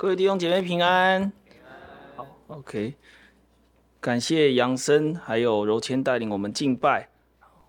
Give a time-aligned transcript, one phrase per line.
[0.00, 1.32] 各位弟兄姐妹平安。
[2.14, 2.94] 好，OK。
[3.98, 7.08] 感谢杨生还有柔谦带领我们敬拜。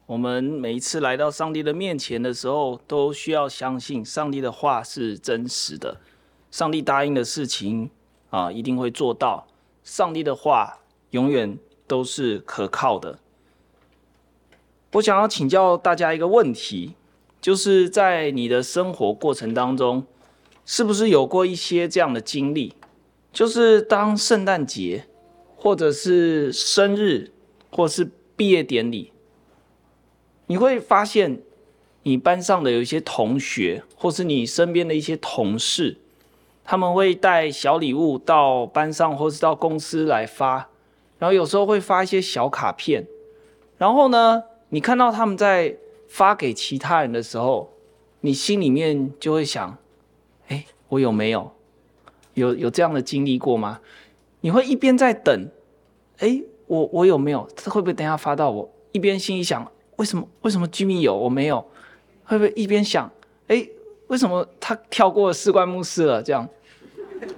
[0.05, 5.99] 我们每一次来到上帝的面前的时候，都需要相信上帝的话是真实的。
[6.51, 7.89] 上帝答应的事情
[8.29, 9.47] 啊，一定会做到。
[9.83, 11.57] 上帝的话永远
[11.87, 13.17] 都是可靠的。
[14.91, 16.93] 我想要请教大家一个问题，
[17.41, 20.05] 就是在你的生活过程当中，
[20.71, 22.75] 是不是有过一些这样的经历？
[23.33, 25.05] 就是当圣诞节，
[25.55, 27.31] 或者是生日，
[27.71, 29.11] 或是毕业典礼，
[30.45, 31.41] 你会发现
[32.03, 35.97] 你班上的有一些同学，或是你身边的一些同事，
[36.63, 40.69] 他们会带小礼物到班上，或是到公司来发，
[41.17, 43.07] 然后有时候会发一些小卡片，
[43.79, 45.75] 然后呢，你看到他们在
[46.07, 47.73] 发给其他人的时候，
[48.21, 49.75] 你心里面就会想：
[50.89, 51.51] 我有没有？
[52.33, 53.79] 有有这样的经历过吗？
[54.41, 55.49] 你会一边在等，
[56.17, 57.47] 哎，我我有没有？
[57.55, 58.69] 这会不会等一下发到我？
[58.91, 61.65] 一边心里想：为什么为什么 Jimmy 有我没有？
[62.25, 63.09] 会不会一边想：
[63.47, 63.67] 哎，
[64.07, 66.21] 为什么他跳过士官牧师了？
[66.21, 66.47] 这样。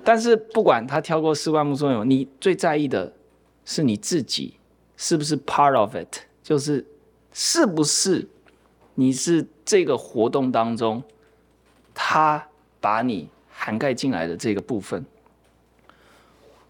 [0.04, 3.14] 但是不管他跳过士官牧师有，你最在意的
[3.66, 4.56] 是你自己
[4.98, 6.86] 是不是 part of it，就是。
[7.34, 8.28] 是不是
[8.96, 11.02] 你是这个活动当中，
[11.94, 12.46] 他
[12.82, 13.30] 把你
[13.64, 15.06] 涵盖进来的这个部分？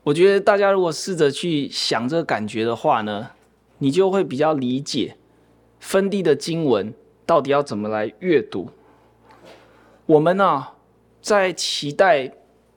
[0.03, 3.30] 我觉得大家如果试着去想这个感觉的话呢，
[3.78, 5.16] 你就会比较理解
[5.80, 6.94] 分地的经文
[7.25, 8.67] 到底要怎么来阅读。
[10.06, 10.67] 我们呢、
[11.22, 12.30] 在期待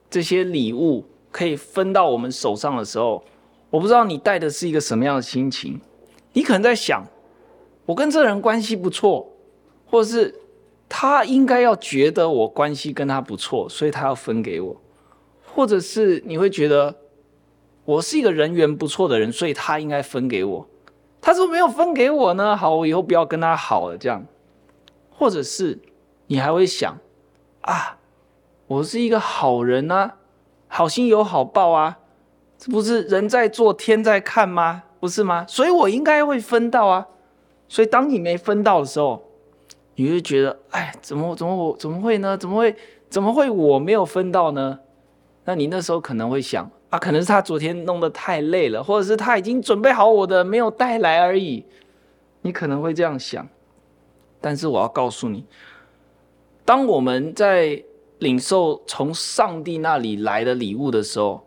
[0.09, 3.21] 这些礼物可以分到我们手上的时候，
[3.69, 5.81] 我不知道你带的是一个什么样的心情，
[6.31, 7.05] 你可能在想。
[7.85, 9.29] 我跟这人关系不错，
[9.85, 10.33] 或者是
[10.87, 14.81] 他应该要觉得我关系跟他不错，所以他要分给我，
[15.53, 16.95] 或者是你会觉得
[17.83, 20.67] 我是一个人缘不错的人，所以他应该分给我。
[21.21, 24.25] 他说没有分给我呢，好，我以后不要跟他好了，这样。
[25.09, 25.79] 或者是
[26.27, 26.97] 你还会想
[27.61, 27.97] 啊，
[28.67, 30.17] 我是一个好人啊，
[30.67, 31.97] 好心有好报啊，
[32.57, 34.83] 这不是人在做天在看吗？
[34.99, 35.45] 不是吗？
[35.47, 37.07] 所以我应该会分到啊。
[37.67, 39.23] 所以，当你没分到的时候，
[39.95, 42.37] 你会觉得，哎，怎么怎么我怎么会呢？
[42.37, 42.75] 怎么会
[43.09, 44.79] 怎么会我没有分到呢？
[45.45, 51.65] 那你那时候可能会想，啊，可能是他昨天弄得太累了，或者是他已经准备好我的没有带来而已。
[52.41, 53.47] 你可能会这样想，
[54.41, 55.45] 但是我要告诉你，
[56.63, 57.83] 当我们在
[58.19, 61.45] 领受从上帝那里来的礼物的时候，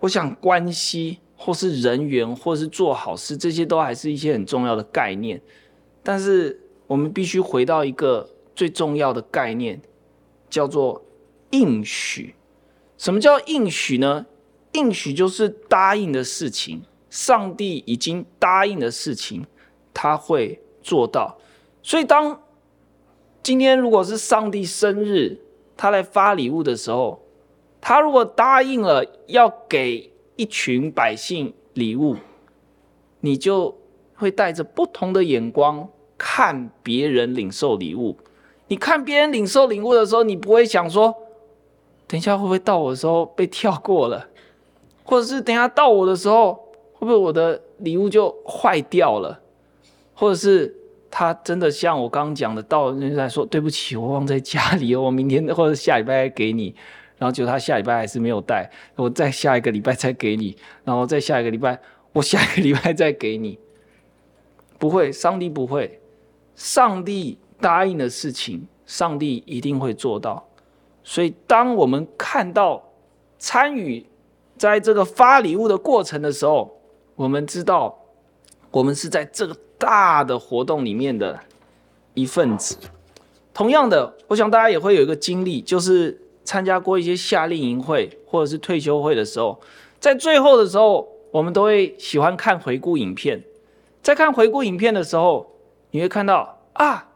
[0.00, 1.18] 我想关系。
[1.42, 5.40] 或是人缘，或是做好事，这些都还是一些很重要的概念。
[6.02, 9.80] 但是我们必须回到一个最重要的概念，
[10.48, 11.00] 叫做
[11.50, 12.34] 应许。
[12.98, 14.26] 什么叫应许呢？
[14.72, 19.46] 应许就是答应的事情，上帝已经答应的事情，
[19.94, 21.38] 他会做到。
[21.80, 22.42] 所以当
[23.40, 25.38] 今天如果是上帝生日，
[25.76, 27.22] 他来发礼物的时候，
[27.80, 30.10] 他如果答应了要给。
[30.36, 32.16] 一群百姓礼物，
[33.20, 33.76] 你就
[34.14, 35.86] 会带着不同的眼光
[36.22, 38.14] 看别人领受礼物。
[38.68, 41.14] 你看别人领受礼物的时候，你不会想说，
[42.06, 44.28] 等一下会不会到我的时候被跳过了，
[45.02, 46.52] 或者是等下到我的时候
[46.92, 49.40] 会不会我的礼物就坏掉了，
[50.12, 50.76] 或者是
[51.10, 56.74] 他真的像我刚刚讲的，到人家来说对不起，我忘在家里，我明天或者下礼拜给你。
[57.18, 61.78] 然后就他下礼拜还是没有带，我再下一个礼拜再给你，然后再下一个礼拜，
[62.14, 63.58] 我下一个礼拜再给你。
[64.78, 66.00] 不会，上帝不会，
[66.60, 70.46] 上帝答应的事情，上帝一定会做到。
[71.02, 72.82] 所以，当我们看到
[73.38, 74.04] 参与
[74.58, 76.78] 在这个发礼物的过程的时候，
[77.16, 77.98] 我们知道
[78.70, 81.40] 我们是在这个大的活动里面的
[82.12, 82.76] 一份子。
[83.54, 86.20] 同样的，我想大家也会有一个经历，就是。
[86.42, 89.60] 参加过一些夏令营会或者是退休会的时候，
[90.00, 93.44] 在最后的时候，我们都会喜欢看回顾影片。
[94.02, 95.48] 在看回顾影片的时候，
[95.90, 97.08] 你会看到啊，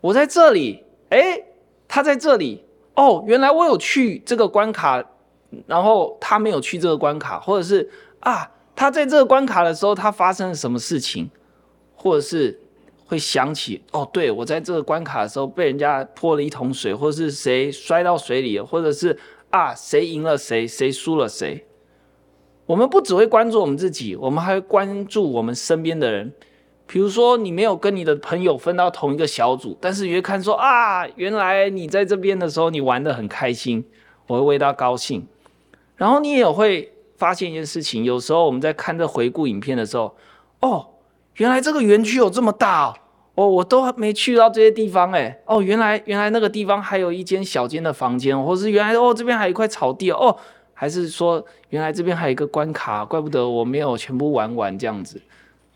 [0.00, 1.44] 我在这里，诶，
[1.86, 2.64] 他在这里，
[2.94, 5.04] 哦，原来我有去这个关卡，
[5.66, 11.30] 然后他没有去这个关卡，或者是啊，他在这个关卡的时候，他发生了什么事情，
[11.94, 12.58] 或者是。
[13.04, 19.14] 会想起哦，对，我在这个关卡的时候被人家泼了一桶水，或者是谁摔到水里，或者是
[19.50, 21.66] 啊，谁赢了谁，谁输了谁。
[22.64, 26.32] 我们不只会关注我们自己，我们还会关注我们身边的人。
[26.86, 33.84] 比如说，你没有跟你的朋友分到同一个小组，但是你会看说啊，原来你在这边的时候你玩得很开心，
[34.26, 35.26] 我会为他高兴。
[35.96, 40.14] 然后你也会发现一件事情，有时候我们在看这回顾影片的时候，
[40.60, 40.86] 哦，
[41.36, 42.94] 原来这个园区有这么大哦，
[43.36, 50.36] 哦，我都没去到这些地方诶，哦，原来原来那个地方还有一间小间的房间，或是原来哦这边还有一块草地哦，
[50.74, 55.22] 还是说原来这边还有一个关卡，怪不得我没有全部玩完这样子。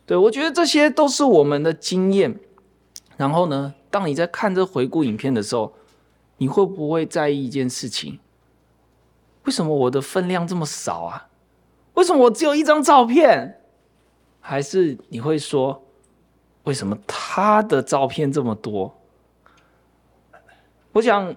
[0.06, 2.38] 对，我觉得这些都是我们的经验。
[3.16, 5.74] 然后呢，当你在看这回顾影片的时候，
[6.36, 8.20] 你会不会在意一件事情？
[9.44, 11.28] 为什么我的分量这么少啊？
[11.94, 13.60] 为什么我只有一张照片？
[14.40, 15.82] 还是你会说，
[16.64, 18.96] 为什么他的照片这么多？
[20.92, 21.34] 我想，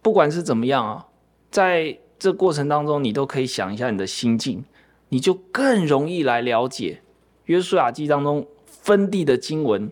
[0.00, 1.06] 不管是怎么样啊，
[1.50, 4.64] 在这过程当中，你都可以想一下你的心境，
[5.08, 7.02] 你就更容易来了解。
[7.48, 9.90] 约书亚记当中分地的经文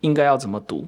[0.00, 0.86] 应该要怎么读？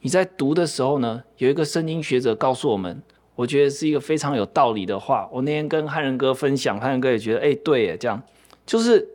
[0.00, 3.02] 你在读的时候呢，有一个圣经学者告诉我们，
[3.34, 5.28] 我觉得是一个非常有道理的话。
[5.32, 8.22] 我那天跟汉仁哥分享，汉仁哥也觉得，哎，对耶，这样
[8.64, 9.08] 就是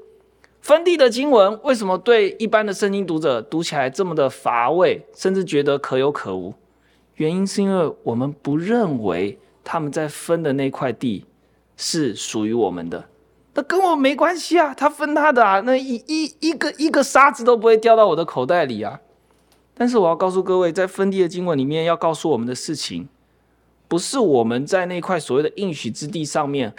[0.59, 6.53] 分地的经文为什么对一般的圣经读者读起来这么的乏味，甚至觉得可有可无？
[7.15, 11.23] 原因是因为我们不认为他们在分的那块地
[11.77, 13.05] 是属于我们的。
[13.53, 19.01] 那跟我没关系啊，他分他的啊，那一一一个一个沙子都不会掉到我的口袋里啊。
[19.73, 23.07] 但是我要告诉各位，在分地的经文里面要告诉我们的事情，
[23.87, 26.73] 不是我们在那块所谓的应许之地上面，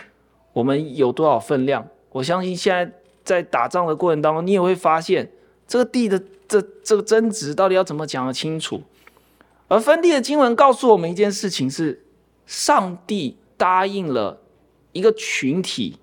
[0.52, 1.87] 我们有多少分量。
[2.11, 2.93] 我相信现在
[3.25, 5.31] 在打仗的过程当中，你也会发现
[5.67, 8.82] 这个地的这这个争执到底要怎么讲得清楚。
[9.67, 12.05] 而分地的经文告诉我们一件事情是，
[12.46, 14.40] 上帝答应了
[14.93, 15.96] 一个群体。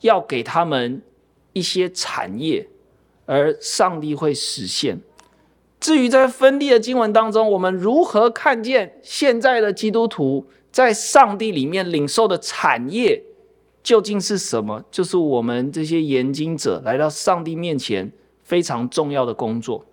[0.00, 1.02] 要给他们
[1.52, 2.68] 一些产业，
[3.26, 5.00] 而上帝会实现。
[5.80, 13.22] 至于在分地的经文当中，我们如何看见现在的基督徒在上帝里面领受的产业
[13.82, 14.84] 究竟是什么？
[14.90, 18.10] 就是我们这些研经者来到上帝面前
[18.42, 19.86] 非常重要的工作。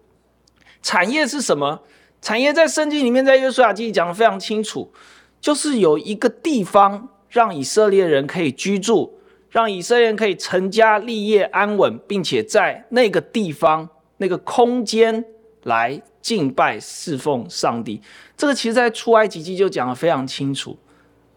[0.82, 1.82] 产业是什么？
[2.22, 4.92] 产业在圣经里面，在约书亚记讲得非常清楚，
[5.40, 9.20] 就是有一个地方让以色列人可以居住。
[9.56, 13.88] 让以色列人可以成家立业安稳，并且在那个地方、
[14.18, 15.24] 那个空间
[15.64, 18.02] 来敬拜侍奉上帝。
[18.36, 20.78] 这个其实，在出埃及记就讲得非常清楚，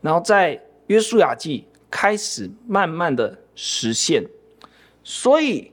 [0.00, 4.26] 然后在约书亚记开始慢慢的实现。
[5.05, 5.71] 所以，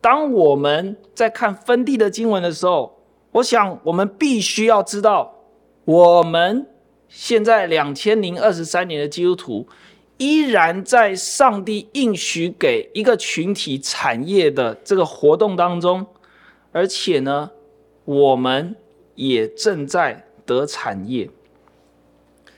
[0.00, 3.02] 当我们在看分地的经文的时候，
[3.32, 5.34] 我想我们必须要知道，
[5.84, 6.68] 我们
[7.08, 9.66] 现在两千零二十三年的基督徒。
[10.20, 16.06] 依然在上帝应许给一个群体产业的这个活动当中，
[16.72, 17.50] 而且呢，
[18.04, 18.76] 我们
[19.14, 21.30] 也正在得产业，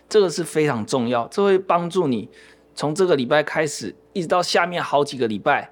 [0.09, 2.29] 这个是非常重要，这会帮助你
[2.75, 5.71] 从这个礼拜开始，一直到下面好几个礼拜，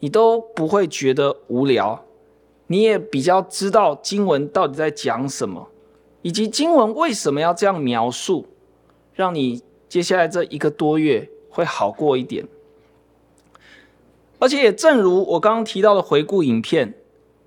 [0.00, 2.04] 你都不会觉得无聊，
[2.66, 5.68] 你也比较知道经文到底在讲什么，
[6.22, 8.44] 以及经文为什么要这样描述，
[9.14, 9.62] 让你。
[9.88, 12.46] 接下来这一个多月会好过一点，
[14.38, 16.92] 而且也正如我刚刚提到的回顾影片，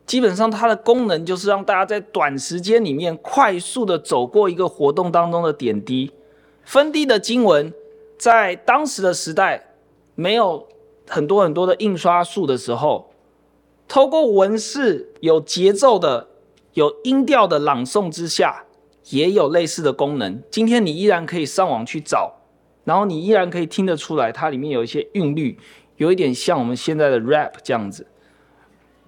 [0.07, 6.11] 基本上它的功能就是让大家在短时间里面快速的走过一个活动当中的点滴。
[6.63, 7.71] 分地的经文
[8.17, 9.75] 在当时的时代
[10.15, 10.67] 没有
[11.07, 13.11] 很多很多的印刷术的时候，
[13.87, 16.27] 透过文字有节奏的、
[16.73, 18.65] 有音调的朗诵之下。
[19.09, 20.41] 也有类似的功能。
[20.51, 22.33] 今天你依然可以上网去找，
[22.83, 25.57] 然后你依然可以听得出来，它里面有一些韵律，
[25.97, 28.07] 有一点像我们现在的 rap 这样子。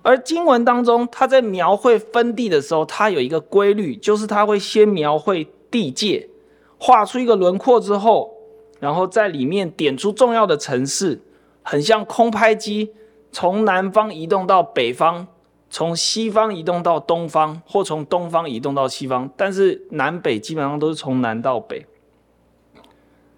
[0.02, 6.30] 而经文当中，它在描绘分地的时候，它有一个规律，就是它会先描绘地界，
[6.78, 8.34] 画出一个轮廓之后，
[8.80, 11.22] 然后在里面点出重要的城市，
[11.62, 12.92] 很像空拍机
[13.32, 15.28] 从南方移动到北方。
[15.70, 21.84] 从西方移动到东方，或从东方移动到西方，但是南北基本上都是从南到北。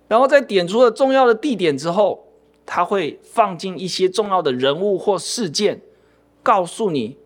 [0.08, 2.28] 然后在点出了重要的地点之后，
[2.66, 5.82] 它会放进一些重要的人物或事件，
[6.44, 7.18] 告诉你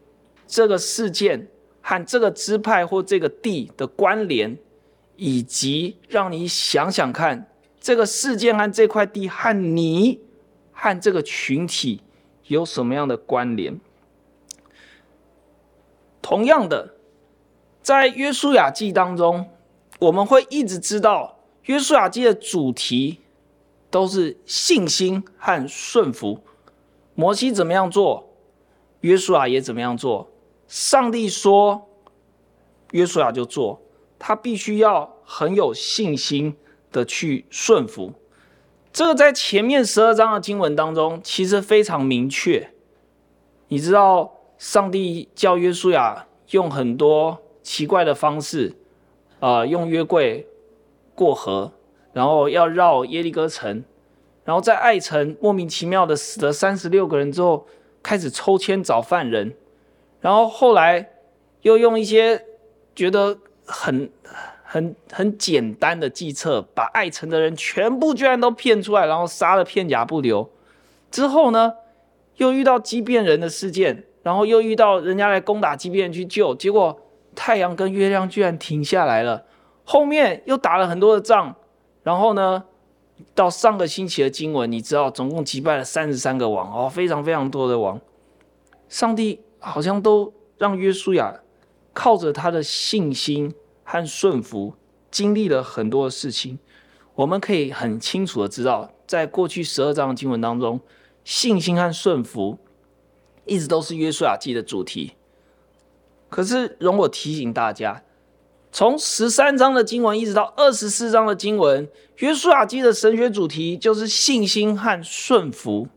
[0.47, 1.49] 这个事件
[1.81, 4.57] 和这个支派或这个地的关联，
[5.17, 10.21] 以及让你想想看这个事件和这块地和你
[10.71, 12.01] 和这个群体
[12.47, 13.79] 有什么样的关联。
[16.21, 16.95] 同样的，
[17.81, 19.49] 在约书亚记当中，
[19.99, 21.38] 我们会一直知道
[21.69, 23.19] 约书亚记的主题
[23.91, 26.39] 都是信心和顺服。
[27.13, 28.33] 摩西怎么样做，
[29.01, 30.31] 约书亚也怎么样做。
[30.67, 31.87] 上帝说，
[32.89, 33.79] 约书亚就做，
[34.17, 36.55] 他必须要很有信心
[36.91, 38.13] 的去顺服。
[38.91, 42.71] 这个在前面十二章的经文当中，其实非常明确。
[43.67, 48.75] 你知道，上帝叫约书亚用很多奇怪的方式，
[49.39, 50.47] 呃，用约柜
[51.19, 51.73] 过河，
[52.13, 53.83] 然后要绕耶利哥城，
[54.45, 57.67] 然后在爱城莫名其妙的死了三十六个人之后，
[58.01, 59.53] 开始抽签找犯人，
[60.21, 61.09] 然后后来
[61.63, 62.45] 又用一些
[62.95, 64.09] 觉得很。
[64.71, 70.47] 很很简单的计策，把爱城的人全部居然都骗出来，然后杀了片甲不留。
[71.09, 71.73] 之后呢，
[72.35, 77.01] 又遇到基遍人的事件，然后又遇到人家来攻打基遍人去救，结果
[77.33, 79.43] 太阳跟月亮居然停下来了。
[79.91, 81.55] 后面又打了很多的仗，
[82.03, 82.63] 然后呢，
[83.33, 87.99] 到上个星期的经文，你知道，总共击败了三十三个王哦，非常非常多的王。
[88.87, 91.39] 上帝好像都让约书亚
[91.91, 93.55] 靠着他的信心。
[93.91, 94.75] 和顺服
[95.09, 96.59] 经历了很多的事情，
[97.15, 100.79] 我们可以很清楚的知道，在过去十二章的经文当中，
[101.23, 102.59] 信心和顺服
[103.45, 105.13] 一直都是约书亚记的主题。
[106.29, 108.03] 可是，容我提醒大家，
[108.71, 115.87] 从十三章的经文一直到二十四章的经文，约书亚记的神学主题就是信心和顺服，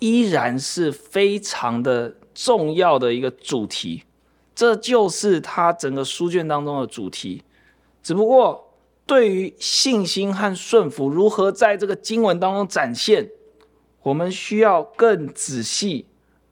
[0.00, 4.02] 依然是非常的重要的一个主题。
[4.54, 7.42] 这就是他整个书卷当中的主题，
[8.02, 8.72] 只不过
[9.06, 13.28] 对于信心和顺服如何在这个经文当中展现，
[14.02, 16.06] 我们需要更仔细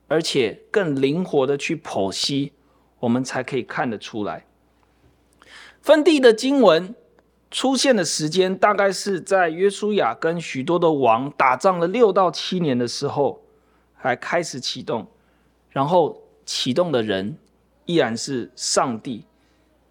[0.09, 2.52] 而且更灵活的去剖析，
[2.99, 4.47] 我们才可以看得出来。
[5.83, 6.95] 分地的经文
[7.51, 13.43] 出现的时间大概是在约书亚跟许多的王打仗了六到七年的时候，
[14.01, 15.07] 才开始启动，
[15.69, 17.37] 然后启动的人。
[17.85, 19.27] 依然是上帝，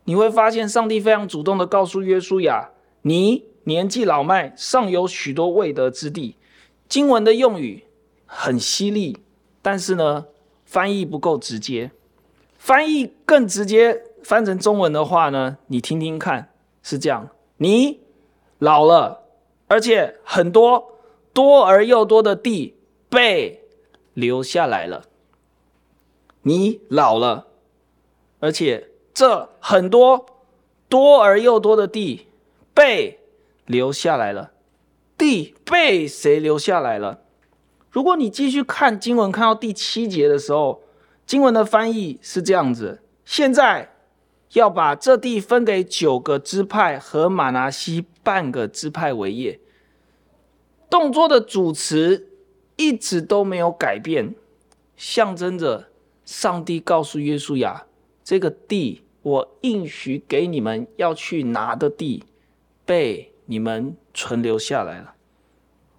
[0.06, 2.70] 你会发现上帝非常主动的告诉约书亚
[3.04, 6.38] ：“你年纪老迈，尚有许多未得之地。”
[6.88, 7.84] 经文的用语
[8.26, 9.18] 很犀利，
[9.62, 10.28] 但是呢，
[10.66, 11.92] 翻译不够直接。
[12.58, 16.52] 翻译更直接，翻成中文的话呢，你听听看，
[16.82, 18.00] 是这样：你
[18.60, 19.24] 老了，
[19.68, 21.00] 而且很多
[21.34, 22.76] 多而又多的地
[23.10, 23.64] 被
[24.14, 25.06] 留下来了。
[26.44, 27.48] 你老了。
[28.40, 30.26] 而且这很多
[30.90, 32.26] 多而又多的地
[32.74, 33.20] 被
[33.68, 34.52] 留下来了，
[35.16, 37.20] 地被谁留下来了？
[37.92, 40.82] 如果你继续看经文，看到第七节的时候，
[41.28, 43.94] 经文的翻译是这样子：现在
[44.54, 49.60] 要把这地分给九个支派和玛拿西半个支派为业。
[50.90, 52.28] 动作的主词
[52.76, 54.36] 一直都没有改变，
[54.98, 55.88] 象征着
[56.26, 57.86] 上帝告诉约书亚。
[58.24, 62.24] 这个地，我应许给你们要去拿的地，
[62.86, 65.16] 被你们存留下来了。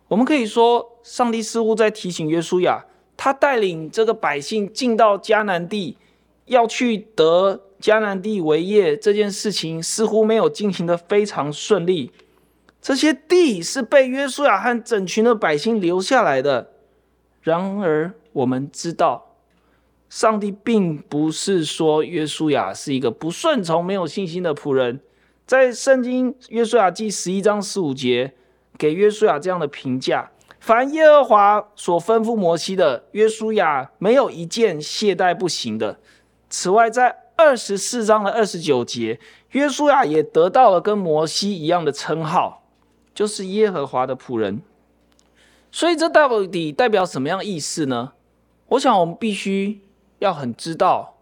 [0.09, 2.85] 我们可以说，上帝似乎在提醒约书亚，
[3.17, 5.97] 他带领这个百姓进到迦南地，
[6.45, 12.12] 要去得迦南地为业，这件事情似乎没有进行得非常顺利。
[12.81, 16.71] 这些地是被约书亚和整群的百姓留下来的。
[17.43, 19.31] 然而，我们知道。
[20.09, 25.01] 上帝并不是说约书亚是一个不顺从、没有信心的仆人，
[25.47, 28.35] 在圣经约书亚记十一章十五节
[28.77, 35.99] 给约书亚这样的评价：凡耶和华所吩咐摩西的，约书亚没有一件懈怠不行的。
[36.51, 39.19] 此外，在二十四章的二十九节，
[39.51, 42.65] 约书亚也得到了跟摩西一样的称号，
[43.15, 44.62] 就是耶和华的仆人。
[45.71, 48.12] 所以，这到底代表什么样意思呢？
[48.69, 49.81] 我想，我们必须。
[50.19, 51.17] 要很知道，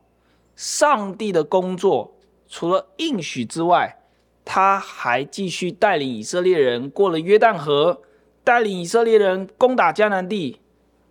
[0.54, 2.12] 上帝的工作
[2.46, 4.02] 除了应许之外，
[4.44, 8.02] 他还继续带领以色列人过了约旦河，
[8.44, 10.60] 带领以色列人攻打迦南地。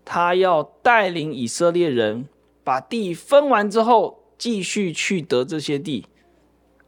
[0.06, 2.29] 他要带领以色列人
[2.63, 6.08] 把地分完之后，继续去得这些地。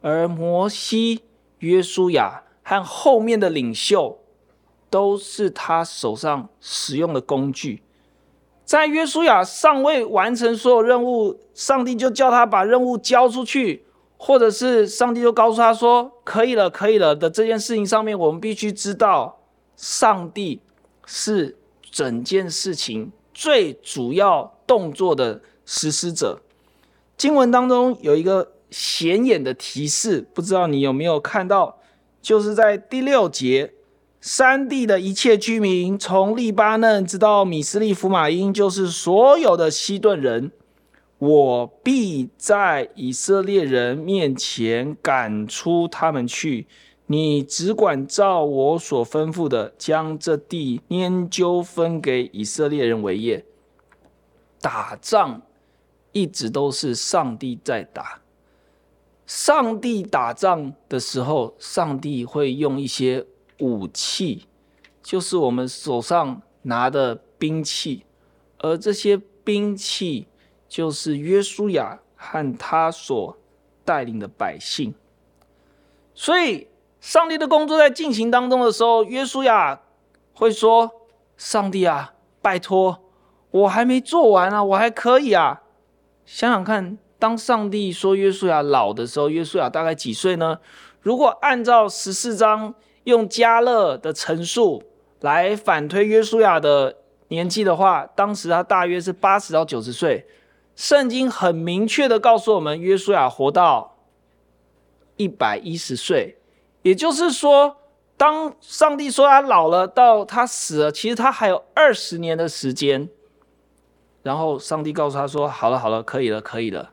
[0.01, 1.21] 而摩西、
[1.59, 4.17] 约书亚和后面的领袖，
[4.89, 7.83] 都是他手上使用的工具。
[8.65, 13.85] 在约书亚尚未完成所有任务，上帝就叫他把任务交出去，
[14.17, 19.41] 或者是上帝就告诉他说：“可以了，可以了”的这件事情上面，我们必须知道，
[19.75, 20.61] 上帝
[21.05, 21.57] 是
[21.91, 26.41] 整件事情最主要动作的实施者。
[27.21, 31.77] 经文当中有一个显眼的提示，不知道你有没有看到，
[32.19, 33.73] 就是在第六节。
[34.19, 40.51] 山地的一切居民，从利巴嫩直到米斯利弗马因，就是所有的西顿人，
[41.19, 46.65] 我必在以色列人面前赶出他们去。
[47.05, 53.45] 你只管照我所吩咐的，将这地拈阄分给以色列人为业。
[54.59, 55.43] 打仗
[56.11, 58.19] 一直都是上帝在打。
[59.25, 63.25] 上帝打仗的时候，上帝会用一些
[63.59, 64.45] 武器，
[65.01, 68.03] 就是我们手上拿的兵器，
[68.57, 70.27] 而这些兵器
[70.67, 73.37] 就是约书亚和他所
[73.85, 74.93] 带领的百姓。
[76.13, 76.67] 所以，
[76.99, 79.79] 上帝的工作在进行当中的时候，约书亚
[80.33, 80.91] 会说
[81.37, 83.01] ：“上帝啊，拜托，
[83.51, 85.60] 我还没做完啊，我还可以啊。”
[86.33, 86.97] 想想看。
[87.19, 90.57] 当上帝说约书亚老的时候，约书亚大概几岁呢？
[91.01, 92.73] 如果按照十四章
[93.03, 94.81] 用加勒的陈述
[95.19, 96.95] 来反推约书亚的
[97.27, 100.25] 年纪的话，当时他大约是八十到九十岁。
[100.75, 103.97] 圣经很明确的告诉我们，约书亚活到
[105.17, 106.37] 一百一十岁，
[106.81, 107.75] 也就是说，
[108.17, 113.09] 当上帝说他老了，到他死了，其实他还有二十年的时间。
[114.23, 116.91] 然后上帝告诉他说：“好了，好了，可以了，可以了。”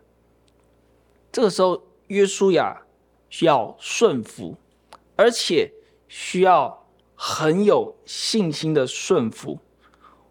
[1.30, 2.82] 这个时候，约书亚
[3.28, 4.56] 需要顺服，
[5.16, 5.72] 而且
[6.08, 9.58] 需要很有信心的顺服。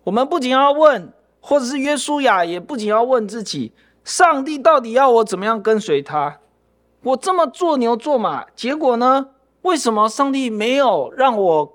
[0.05, 3.73] 我们不仅要问，或者是约书亚也不仅要问自己：
[4.03, 6.39] 上帝到底要我怎么样跟随他？
[7.03, 9.29] 我这么做牛做马，结果呢？
[9.61, 11.73] 为什么上帝没有让我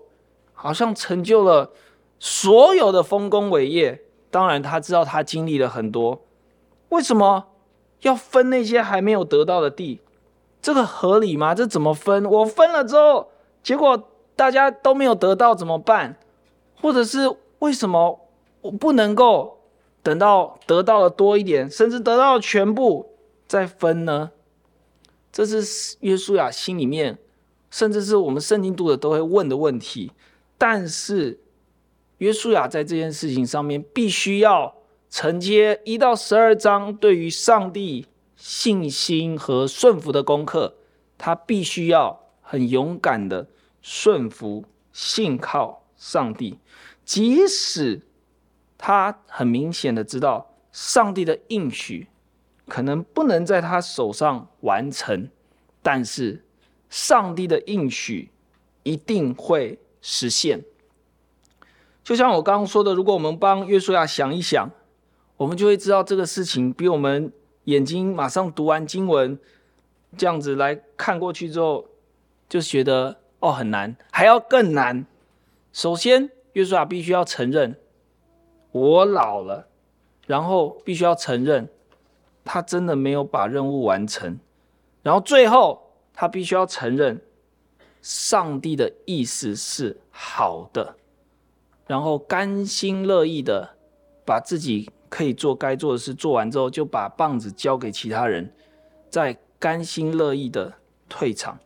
[0.53, 1.71] 好像成就了
[2.19, 4.03] 所有的丰功伟业？
[4.33, 6.23] 当然，他知道他经历了很多，
[6.89, 7.47] 为什么？
[8.01, 10.01] 要分那些还没有得到的地，
[10.61, 11.55] 这个合理吗？
[11.55, 12.25] 这怎么分？
[12.25, 13.31] 我分了之后，
[13.63, 16.17] 结果大家都没有得到怎么办？
[16.81, 18.29] 或者是为什么
[18.63, 19.61] 我不能够
[20.03, 23.15] 等到得到的多一点，甚至得到全部
[23.47, 24.33] 再分呢？
[25.31, 27.19] 这是约书亚心里面，
[27.71, 30.11] 甚至是我们圣经读者都会问的问题。
[30.59, 31.39] 但是
[32.23, 34.75] 约书亚在这件事情上面必须要。
[35.11, 40.75] 承接一到十二章对于上帝信心和顺服的功课，
[41.19, 43.47] 他必须要很勇敢的
[43.83, 46.59] 顺服、信靠上帝，
[47.05, 48.01] 即使
[48.79, 52.07] 他很明显的知道上帝的应许
[52.67, 55.29] 可能不能在他手上完成，
[55.83, 56.43] 但是
[56.89, 58.31] 上帝的应许
[58.83, 60.65] 一定会实现。
[62.05, 64.71] 就像我刚刚说的，如果我们帮约书亚想一想。
[65.39, 67.33] 我们就会知道这个事情比我们
[67.65, 69.37] 眼睛马上读完经文
[70.17, 71.85] 这样子来看过去之后，
[72.49, 75.05] 就觉得哦很难，还要更难。
[75.73, 77.75] 首先，约书亚必须要承认
[78.71, 79.67] 我老了，
[80.29, 81.69] 然后必须要承认
[82.45, 84.39] 他真的没有把任务完成，
[85.03, 87.21] 然后最后他必须要承认
[88.01, 90.95] 上帝的意思是好的，
[91.87, 93.71] 然后甘心乐意的
[94.25, 94.91] 把自己。
[95.13, 98.51] 可以做该做的事，做完之后就把棒子交给其他人，
[99.11, 100.73] 再甘心乐意的
[101.07, 101.59] 退场。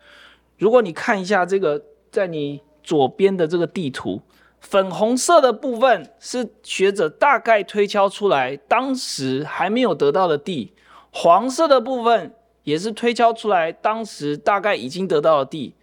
[0.58, 4.20] 如果你看一下这个，在你左边的这个地图，
[4.58, 10.72] 粉红色的部分是学者大概推敲出来当时还没有得到的地，
[11.12, 15.76] 黄色的部分也是推敲出来当时大概已经得到的地。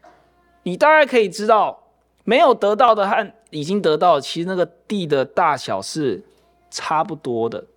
[0.63, 1.81] 你大概可以知道，
[2.25, 6.25] 没有得到的和已经得到，其实那个地的大小是。
[6.75, 7.67] 差不多的，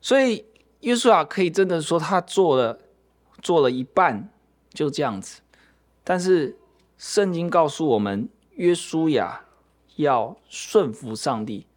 [0.00, 0.44] 所以
[0.80, 2.80] 约书亚可以真的说他做了
[3.40, 4.28] 做了一半，
[4.74, 5.42] 就这样子。
[6.02, 6.56] 但是
[6.98, 9.44] 圣经告诉我们，约书亚
[9.94, 11.68] 要顺服上帝，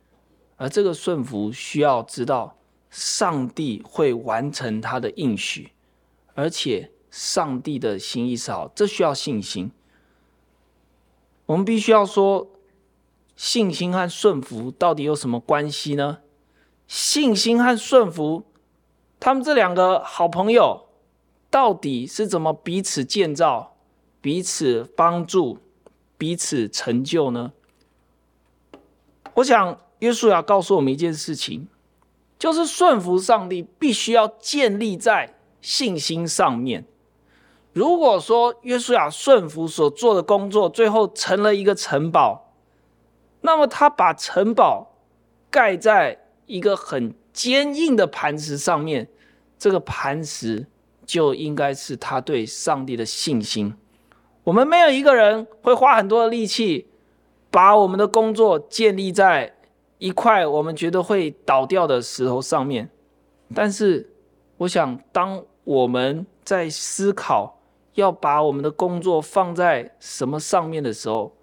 [0.58, 2.58] 而这个顺服需要知道
[2.90, 5.70] 上帝会完成他的应许，
[6.34, 9.70] 而且上帝的心意是好，这需要信心。
[11.46, 12.48] 我们必须要说。
[13.36, 16.20] 信心和顺服到底有什么关系呢？
[16.88, 18.44] 信心和顺服，
[19.20, 20.88] 他们这两个好朋友
[21.50, 23.76] 到底是怎么彼此建造、
[24.22, 25.58] 彼此帮助、
[26.18, 27.52] 彼此成就呢？
[29.34, 31.68] 我想，约书亚告诉我们一件事情，
[32.40, 36.86] 就是顺服上帝必须要建立在信心上面。
[37.74, 42.45] 如果说约书亚顺服所做的工作，最后成了一个城堡。
[43.46, 44.96] 那么他把城堡
[45.50, 49.08] 盖在一个很坚硬的磐石上面，
[49.58, 50.68] 这个磐石
[51.06, 53.74] 就应该是他对上帝的信心。
[54.44, 56.88] 我们没有一个人会花很多的力气
[57.50, 59.56] 把我们的工作建立在
[59.98, 62.90] 一块我们觉得会倒掉的石头上面。
[63.54, 64.10] 但是，
[64.58, 67.60] 我想当我们在思考
[67.94, 71.36] 要把我们的工作放在什么上面的时候，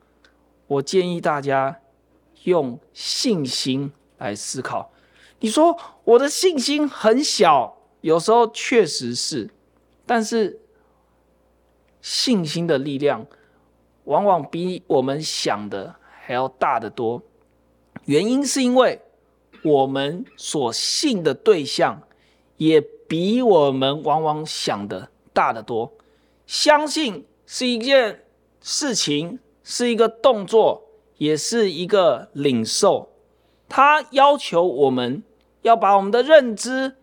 [0.67, 1.79] 我建议大家
[2.45, 4.91] 用信心来思考。
[5.41, 9.51] 你说我的信心很小，有时候确实是，
[10.07, 10.61] 但是
[12.01, 13.27] 信心的力量
[14.05, 17.23] 往往比我们想的还要大得多。
[18.05, 19.01] 原因是因为
[19.63, 22.03] 我们所信的对象
[22.57, 25.93] 也比我们往往想的大得多。
[26.47, 28.25] 相信是一件
[28.61, 30.83] 事情，是一个动作，
[31.23, 33.11] 也是一个领受。
[33.69, 35.23] 它要求我们。
[35.63, 36.97] 要把我们的认知，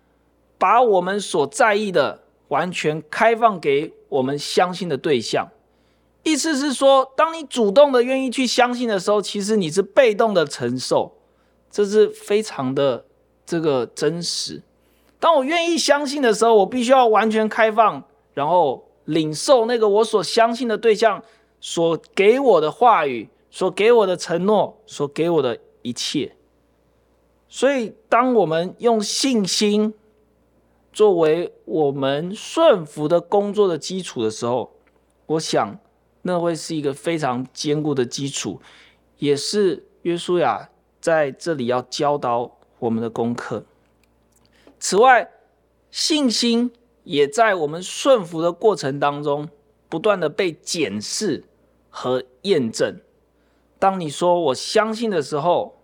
[0.58, 5.48] 把我们所在意的完全开放给我们相信的对象。
[6.24, 11.14] 意思是说，当你主动的愿意去相信的时候，其实你是被动的承受，
[11.72, 13.06] 这是非常的
[13.46, 14.62] 这个真实。
[15.22, 18.04] 当我愿意相信的时候，我必须要完全开放，
[18.34, 21.24] 然后领受那个我所相信的对象
[21.62, 26.36] 所给我的话语，所给我的承诺，所给我的一切。
[27.48, 29.94] 所以，当我们用信心
[30.94, 34.76] 作为我们顺服的工作的基础的时候，
[35.26, 35.80] 我想
[36.22, 38.62] 那会是一个非常坚固的基础，
[39.18, 40.70] 也是约书亚
[41.02, 43.66] 在这里要教导我们的功课。
[44.78, 45.32] 此外，
[45.90, 46.72] 信心
[47.04, 49.50] 也在我们顺服的过程当中
[49.90, 51.44] 不断的被检视
[51.90, 53.00] 和验证。
[53.80, 55.80] 当你说我相信的时候，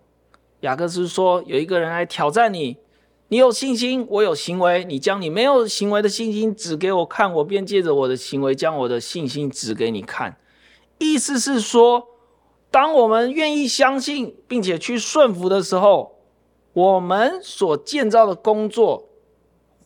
[0.59, 2.77] 雅各斯说：“有一个人来挑战你，
[3.29, 4.83] 你有信心，我有行为。
[4.83, 10.37] 你将你没有行为的信心指给我看，我便借着我的行为将我的信心指给你看。”
[10.99, 12.07] 意思是说，
[12.69, 16.15] 当我们愿意相信并且去顺服的时候，
[16.73, 19.07] 我们所建造的工作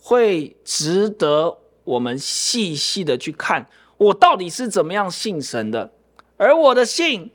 [0.01, 3.67] 会值得我们细细的去看，
[3.97, 5.91] 我到底是怎么样信神的，
[6.37, 7.31] 而我的信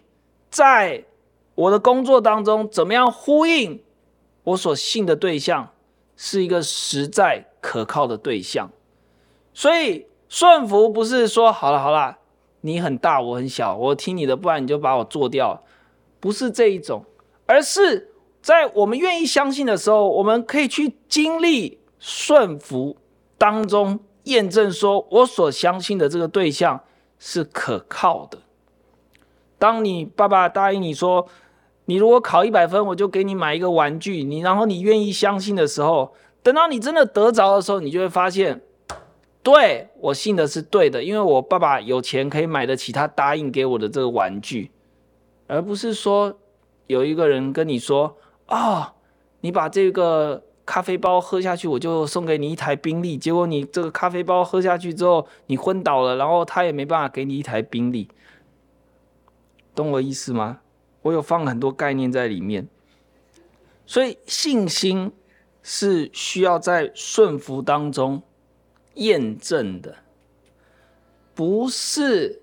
[0.54, 1.04] 在。
[1.56, 3.80] 我的工作当中，怎么样呼应
[4.42, 5.70] 我所信的对象，
[6.16, 8.68] 是一个实在可靠的对象。
[9.52, 12.18] 所以顺服不是说好了好了，
[12.62, 15.62] 你很大我很小，我听你的，不然你就把我做掉，
[16.18, 17.04] 不是这一种，
[17.46, 18.10] 而是
[18.42, 22.96] 在我们愿意相信的时候，我们可以去经历顺服
[23.38, 26.82] 当中验证，说我所相信的这个对象
[27.20, 28.38] 是可靠的。
[29.64, 31.26] 当你爸爸答应你说，
[31.86, 34.22] 你如果考一百分，我就给你买一个玩具。
[34.22, 38.60] 你然后你愿意相信的时候，等到你真的得着的时候，你就会发现，
[39.42, 44.70] 对，我信的是对的，因为我爸爸有钱可以买得起他答应给我的这个玩具，
[45.46, 46.34] 而不是说
[46.88, 48.92] 有一个人跟你说、哦，
[49.40, 53.16] 你把这个咖啡包喝下去，我就送给你一台宾利。
[53.16, 58.06] 结果你这个咖啡包喝下去之后，你昏倒了，然后他也没办法给你一台宾利，
[59.74, 60.60] 懂我意思吗？
[61.02, 62.66] 我有放很多概念在里面，
[63.84, 65.12] 所以信心
[65.62, 68.22] 是需要在顺服当中
[68.94, 69.96] 验证的，
[71.34, 72.40] 不是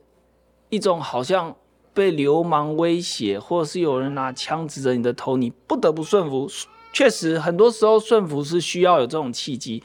[0.70, 1.56] 一种好像
[1.94, 6.48] 被流氓威胁，或者是有人拿枪指着你的头，你不得不顺服。
[6.94, 9.82] 确实，很多时候顺服是需要有这种契机，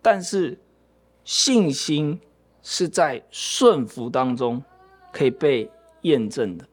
[0.00, 0.58] 但是
[1.24, 2.20] 信心
[2.62, 4.62] 是在顺服当中
[5.12, 5.70] 可以被
[6.02, 6.66] 验证的。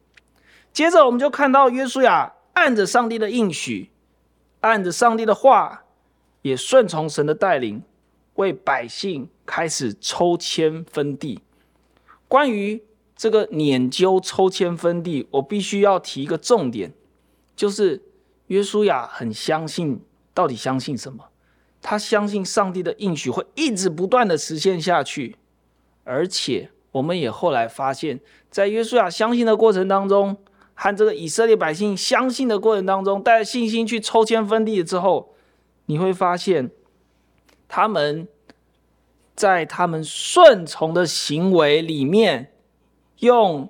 [0.73, 3.91] 接着，我们就看到约书亚按着上帝的应许，
[4.61, 5.83] 按着上帝的话，
[6.43, 7.83] 也顺从神的带领，
[8.35, 11.41] 为百姓开始抽签分地。
[12.29, 12.81] 关于
[13.17, 16.93] 这个拈阄抽签分地，我必须要提一个重点，
[17.53, 18.01] 就是
[18.47, 20.01] 约书亚很相信，
[20.33, 21.25] 到底相信什么？
[21.81, 25.35] 他相信上帝的应许会一直不断的实现下去，
[26.05, 30.37] 而且我们也后来发现，在约书亚相信的过程当中。
[30.83, 35.35] 和这个以色列百姓相信的过程当中，带着信心去抽签分地之后，
[35.85, 36.71] 你会发现，
[37.67, 38.27] 他们
[39.35, 42.51] 在他们顺从的行为里面，
[43.19, 43.69] 用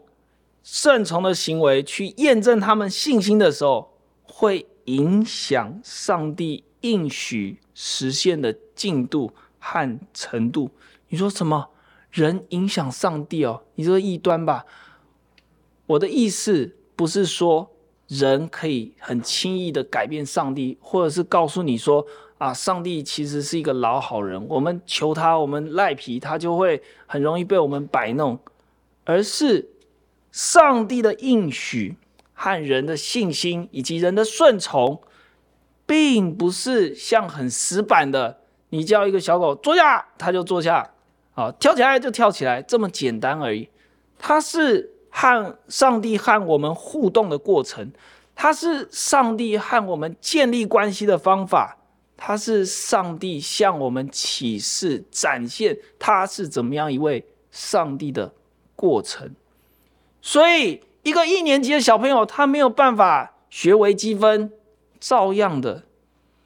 [0.63, 3.91] 顺从的行为去验证他们信心的时候，
[4.23, 10.71] 会影响上帝应许实现的进度和程度。
[11.09, 11.67] 你说什么？
[12.09, 13.63] 人影响上帝哦？
[13.75, 14.65] 你这个异端吧？
[15.87, 16.77] 我的意思。
[17.01, 17.67] 不是说
[18.05, 22.05] 人可以很轻易的改变上帝，或者是告诉你说
[22.37, 28.37] 啊，上帝其实是一个老好人，我们求他，我们赖皮，他就会很容易被我们摆弄。
[29.03, 29.67] 而是
[30.31, 31.97] 上帝的应许
[32.33, 35.01] 和人的信心以及人的顺从，
[35.87, 40.91] 并不是像很死板的，你叫一个小狗坐下，它就坐下，
[41.33, 43.67] 啊，跳起来就跳起来，这么简单而已。
[44.19, 47.91] 它是和上帝和我们互动的过程，
[48.33, 51.77] 它是上帝和我们建立关系的方法，
[52.17, 58.33] 它是上帝向我们启示、展现他是怎么样一位上帝的
[58.75, 59.35] 过程。
[60.21, 64.51] 所以，一个一年级的小朋友，他没有办法学微积分，
[64.99, 65.83] 照样的，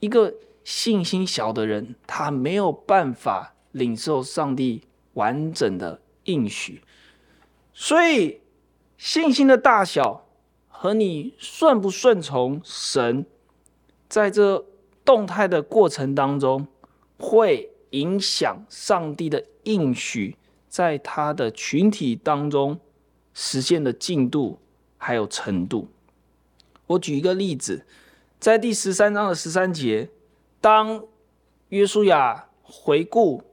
[0.02, 3.54] 一个信心小的人，他没有办法。
[3.76, 4.84] 领受上帝
[5.16, 6.82] 完整的应许，
[7.74, 8.40] 所以
[9.06, 10.26] 信心的大小
[10.68, 13.24] 和你顺不顺从神，
[14.10, 14.66] 在这
[15.06, 16.66] 动态的过程当中，
[17.20, 20.36] 会影响上帝的应许
[20.68, 22.80] 在他的群体当中
[23.36, 24.58] 实现的进度
[24.98, 25.88] 还有程度。
[26.88, 27.86] 我举一个例子，
[28.40, 30.10] 在第十三章的十三节，
[30.60, 31.04] 当
[31.70, 33.44] 约书亚回顾。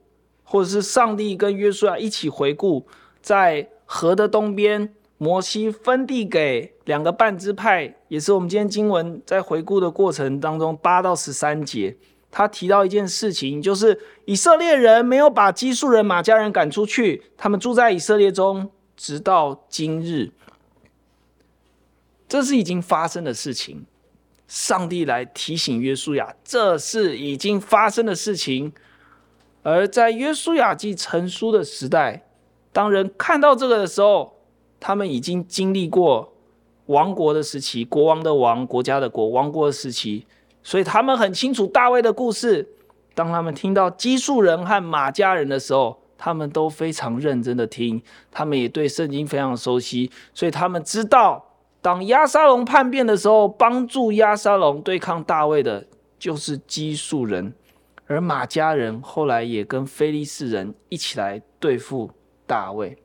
[0.45, 2.87] 或者是上帝跟约书亚一起回顾，
[3.23, 11.97] 在河的东边，摩西分地给两个半支派，也是我们今天经文在回顾的过程当中八到十三节，
[12.29, 20.33] 他提到一件事情，就是以色列人没有把基述人、玛迦人赶出去，他们住在以色列中，直到今日。
[22.27, 23.87] 这是已经发生的事情，
[24.49, 28.73] 上帝来提醒约书亚，这是已经发生的事情。
[29.63, 32.27] 而在约书亚记成书的时代，
[32.73, 34.42] 当人看到这个的时候，
[34.85, 36.33] 他们已经经历过
[36.87, 40.27] 王国的时期，国王的王，国家的国，王国的时期，
[40.61, 42.69] 所以他们很清楚大卫的故事。
[43.15, 51.45] 当他们听到基述人和玛迦人的时候，他们都非常认真的听，他们也对圣经非常熟悉，所以他们知道，
[51.81, 55.87] 当押沙龙叛变的时候，帮助押沙龙对抗大卫的，
[56.19, 57.55] 就是基述人。
[58.09, 62.11] 而玛迦人后来也跟非利士人一起来对付
[62.47, 62.97] 大卫，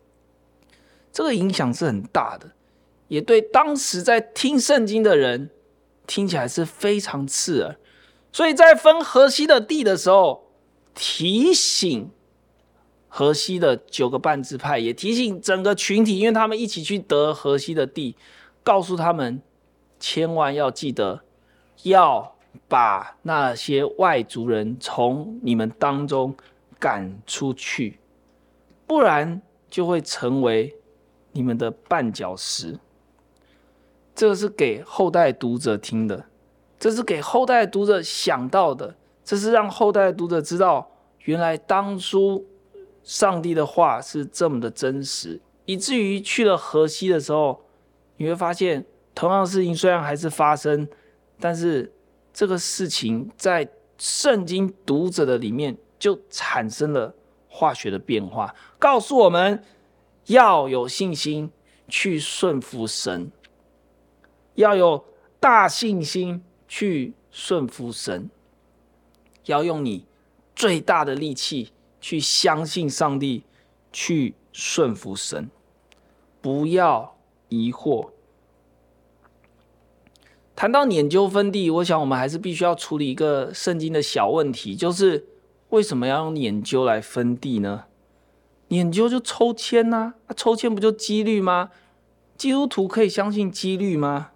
[1.17, 2.51] 这个影响是很大的，
[3.08, 5.49] 也对当时在听圣经的人
[6.06, 7.75] 听起来是非常刺耳。
[8.32, 10.51] 所以在分河西的地的时候，
[10.93, 12.12] 提醒
[13.08, 18.15] 河西的九个半支派，也提醒整个群体，因为他们一起去得河西的地，
[18.63, 19.41] 告诉他们
[19.99, 21.23] 千万要记得
[21.82, 22.36] 要。
[22.67, 26.36] 把那些外族人从你们当中
[26.80, 27.99] 赶出去，
[28.88, 30.75] 不然就会成为
[31.38, 32.80] 你们的绊脚石。
[34.15, 36.26] 这个是给后代读者听的，
[36.80, 40.89] 这是给后代读者想到的，这是让后代读者知道，
[41.26, 42.43] 原来当初
[43.04, 47.62] 上帝的话是这么的真实，以至于去了河西的时候，
[48.17, 50.88] 你会发现同样的事情虽然还是发生，
[51.39, 51.93] 但是。
[52.34, 57.12] 这个事情在圣经读者的里面就产生了
[57.47, 59.63] 化学的变化，告诉我们
[60.27, 61.51] 要有信心
[61.87, 63.31] 去顺服神，
[64.55, 65.05] 要有
[65.39, 68.29] 大信心去顺服神，
[69.45, 70.05] 要用你
[70.55, 73.43] 最大的力气去相信上帝，
[73.91, 75.49] 去顺服神，
[76.41, 77.17] 不要
[77.49, 78.09] 疑惑。
[80.55, 85.27] 谈到研究分地，我想我们还是必须要处理一个圣经的小问题，就是
[85.69, 87.85] 为什么要用研究来分地呢？
[88.69, 91.69] 研究就抽签呐，啊，抽签不就几率吗？
[92.38, 94.32] 基督徒可以相信几率吗？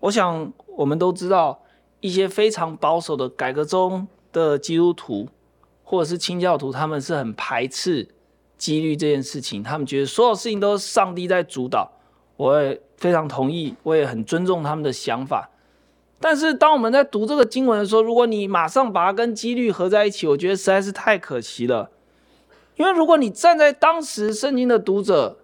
[0.00, 1.62] 我想我们都知道，
[2.00, 5.28] 一些非常保守的改革中的基督徒，
[5.82, 8.08] 或者是清教徒，他们是很排斥
[8.56, 11.92] 几率这件事情，他们觉得所有事情都是上帝在主导。
[12.36, 15.50] 我也非常同意，我也很尊重他们的想法。
[16.20, 21.90] 但是，当我们在读这个经文的时候，如果你马上把它跟几率合在一起，我觉得实在是太可惜了。
[22.78, 25.38] 因为如果你站在当时圣经的读者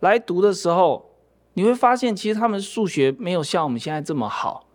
[0.00, 1.10] 来读的时候，
[1.54, 4.66] 你会发现，其实他们数学没有像我们现在这么好。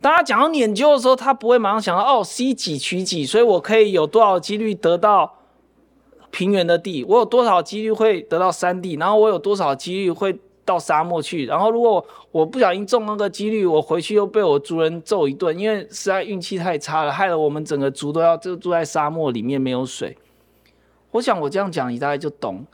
[0.00, 5.34] 当他讲到研究的时候，他不会马上想到哦，C 几取几，所以我可以有多少几率得到
[6.30, 10.38] 平原的地，我有多少几率会得到山地，然后我有多少几率会。
[10.64, 20.16] 到沙漠去，然后如果我不小心中那个几率，我回去又被我族人揍一顿，因为实在运气太差了，害了我们整个族都要就住在沙漠里面没有水。
[21.12, 22.66] 我想我这样讲，你大概就懂。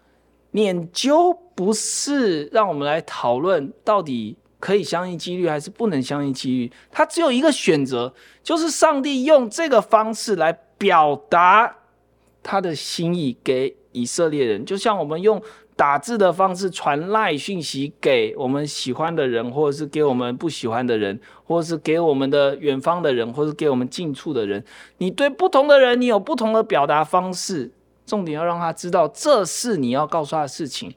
[0.52, 11.76] 拈阄不是让我们来讨论到底可以相信几率还是不能相信几率，它只有一个选择，就是上帝用这个方式来表达
[12.42, 15.42] 他的心意给以色列人，就像我们用。
[15.78, 24.64] 打字的方式传赖讯息给我们喜欢的人，或者是给我们不喜欢的人，或者是给我们的远方的人，或者是给我们近处的人。
[24.96, 27.70] 你对不同的人，你有不同的表达方式，
[28.08, 30.94] 重点要让他知道这是你要告诉他的事情。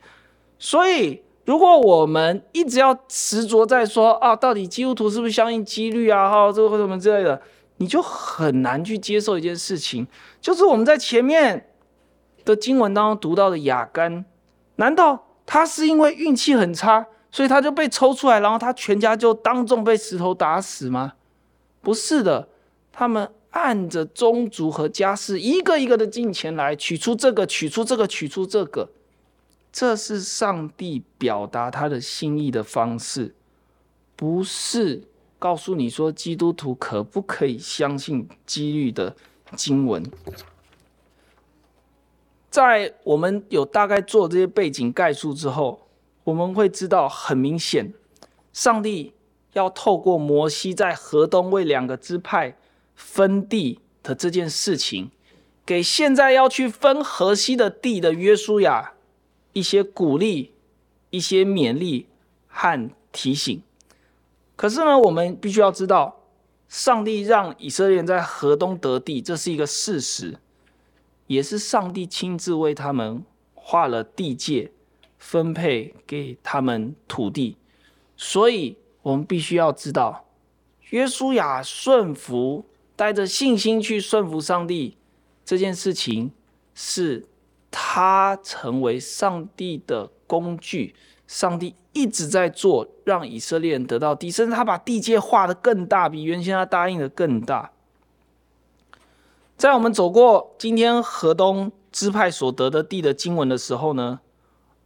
[0.58, 6.30] 所以，如果我们一直要执着在说啊，到底基督徒是不是相信几率啊？
[6.30, 7.41] 哈，这个什么之类的，
[7.78, 10.08] 你就很难去接受一件事情，
[10.39, 11.69] 就是我们在前面
[12.45, 14.24] 的经文当中读到的雅干，
[14.78, 21.13] 难道他是因为运气很差，所以他就被抽出来，然后他全家就当众被石头打死吗？
[21.82, 22.47] 不是的，
[22.91, 28.89] 他们按着宗族和家世一个一个的进前来，取出这个，取出这个，取出这个。
[29.71, 33.33] 这是上帝表达他的心意的方式，
[34.17, 35.03] 不是
[35.39, 39.15] 告诉你说基督徒可不可以相信几率的
[39.55, 40.03] 经文。
[42.49, 45.87] 在我们有大概做这些背景概述之后，
[46.25, 47.93] 我们会知道很明显，
[48.51, 49.13] 上帝
[49.53, 52.57] 要透过摩西在河东为两个支派
[53.01, 55.09] 分地的这件事情，
[55.65, 58.93] 给现在要去分河西的地的约书亚。
[59.53, 60.53] 一些鼓励，
[61.09, 62.07] 一些勉励
[62.47, 63.61] 和提醒。
[64.55, 66.21] 可是呢，我们必须要知道，
[66.69, 70.37] 上帝让以色列人在河东得地，这是一个事实，
[71.27, 74.71] 也是上帝亲自为他们画了地界，
[75.17, 77.57] 分配给他们土地。
[78.15, 80.29] 所以，我们必须要知道，
[80.91, 82.63] 约书亚顺服，
[82.95, 84.97] 带着信心去顺服上帝
[85.43, 86.32] 这件事情
[86.73, 87.27] 是。
[87.73, 90.93] 他成为上帝的工具，
[91.25, 97.71] 上帝一直在做，让以色列人得到地，甚至他把地界画得更大，比原先他答应的更大。
[99.56, 104.19] 在我们走过今天河东支派所得的地的经文的时候呢，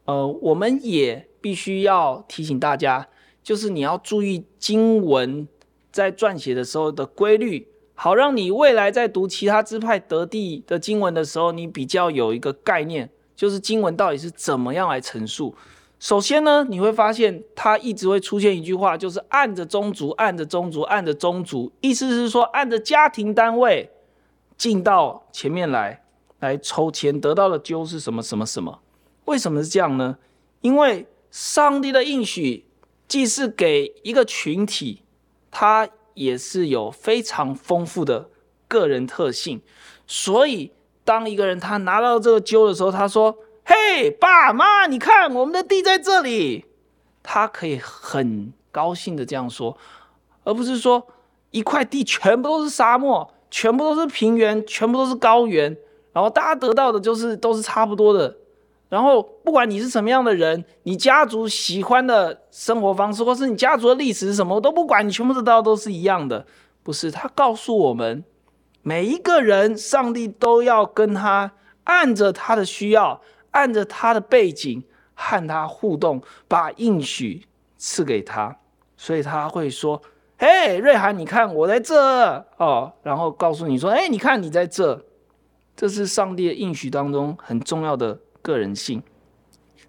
[0.06, 3.08] 呃，我们也必须要提醒大家，
[3.42, 5.48] 就是你要注意经文
[5.92, 7.68] 在撰写的时候的规律。
[7.98, 15.56] 好，让你未来在读其他支派得地的经文的时候，你比较有一个概念，就是经文到底是怎么样来陈述。
[15.98, 23.90] 首先呢，你会发现它一直会出现一句话，就是按着宗族，按着宗族，按着宗族，意思是说按着家庭单位
[24.58, 26.04] 进到前面来，
[26.42, 28.82] 来抽签得到的就是什么什么什么。
[29.24, 30.18] 为什么是这样呢？
[30.60, 32.66] 因为上帝的应许
[33.08, 35.02] 既是给一个群体，
[35.50, 35.88] 他。
[36.16, 38.30] 也是有非常丰富的
[38.68, 39.62] 个人特性，
[40.08, 40.72] 所以
[41.04, 46.66] 当一个人他拿到这个揪的时候，他说：“嘿，爸妈，你看我们的地在这里。”
[47.22, 49.78] 他可以很高兴的这样说，
[50.44, 51.08] 而不是说
[51.52, 55.76] 一块地全部都是沙漠，全部都是平原，全部都是高原，
[56.14, 58.36] 然后大家得到的就是都是差不多的。
[58.88, 66.46] 然后，不管你是什么样的人，你家族喜欢的生活方式，或是你家族的历史是什么，我都不管，你全部知道都是一样的。
[66.84, 68.24] 不是，他告诉我们，
[68.84, 71.52] 每一个人，上帝都要跟他
[71.86, 73.20] 按着他的需要，
[73.52, 74.84] 按着他的背景
[75.16, 77.46] 和他互动，把应许
[77.78, 78.56] 赐给他。
[78.96, 80.00] 所以他会说
[80.38, 85.04] ：“嘿，瑞涵，你看我在这哦。”然后告诉你说：“哎，你看你在这。”
[85.76, 88.18] 这是上帝的应许当中很重要的。
[88.46, 89.02] 个人性。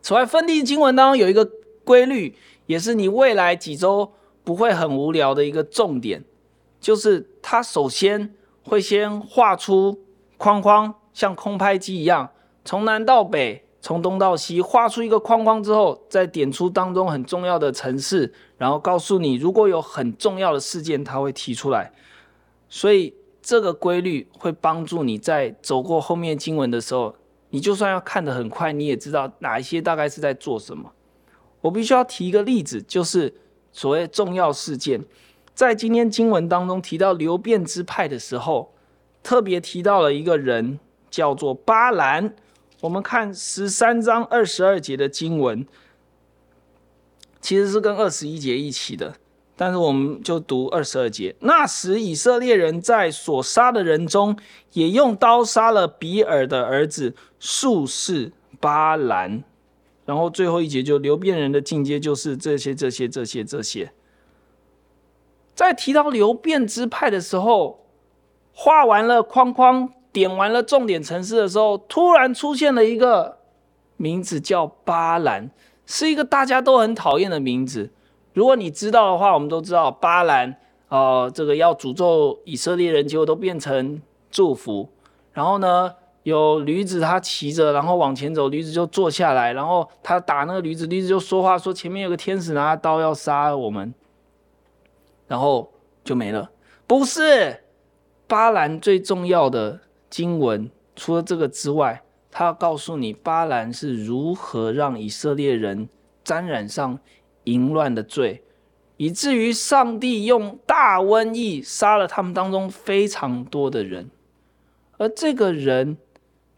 [0.00, 1.46] 此外，分地经文当中有一个
[1.84, 6.24] 规律，也是你未来几周不会很无聊的一个重点，
[6.80, 10.00] 就是他首先会先画出
[10.38, 12.30] 框框，像空拍机一样，
[12.64, 21.92] 从南到北，从东到西，画出一个框框之后，再点出当中很重要的城市，然后告诉你，如果有很重要的事件，他会提出来。
[22.68, 27.16] 所以这个规律会帮助你在走过后面经文的时候。
[27.50, 30.92] 你就算要看得很快，你也知道哪一些大概是在做什么。
[31.60, 33.34] 我必须要提一个例子，就是
[33.72, 35.04] 所谓重要事件，
[35.54, 38.72] 在今天经文当中提到流便支派的时候，
[39.22, 40.78] 特别提到了一个人，
[41.10, 42.34] 叫做巴兰。
[42.82, 45.66] 我们看十三章二十二节的经文，
[47.40, 49.14] 其实是跟二十一节一起的。
[49.58, 54.36] 但是我们就读二十二节，那时以色列人在所杀的人中，
[54.72, 59.42] 也用刀杀了比尔的儿子术士巴兰。
[60.04, 63.90] 然后最后一节就流便人的进阶就是这些这些这些这些。
[65.54, 67.86] 在提到流便支派的时候，
[68.52, 73.38] 画完了框框，点完了重点城市的时候，突然出现了一个
[73.96, 75.50] 名字叫巴兰，
[75.86, 77.90] 是一个大家都很讨厌的名字。
[78.36, 80.54] 如果你知道的话，我们都知道巴兰，
[80.90, 83.98] 呃，这个要诅咒以色列人，结果都变成
[84.30, 84.86] 祝福。
[85.32, 85.90] 然后呢，
[86.22, 93.94] 有驴子他骑着，然后往前走，驴子就坐下来，然后他打那个驴子，驴子就说话，说前面有个天使拿刀要杀我们，
[95.26, 95.72] 然后
[96.04, 96.50] 就没了。
[96.86, 97.64] 不是，
[98.26, 99.80] 巴兰最重要的
[100.10, 105.88] 经文，除了这个之外，他要告诉你巴兰是如何让以色列人
[106.22, 106.98] 沾染上
[107.46, 108.44] 淫乱的罪，
[108.96, 114.10] 以至于上帝用大瘟疫杀了他们当中非常多的人。
[114.98, 115.96] 而这个人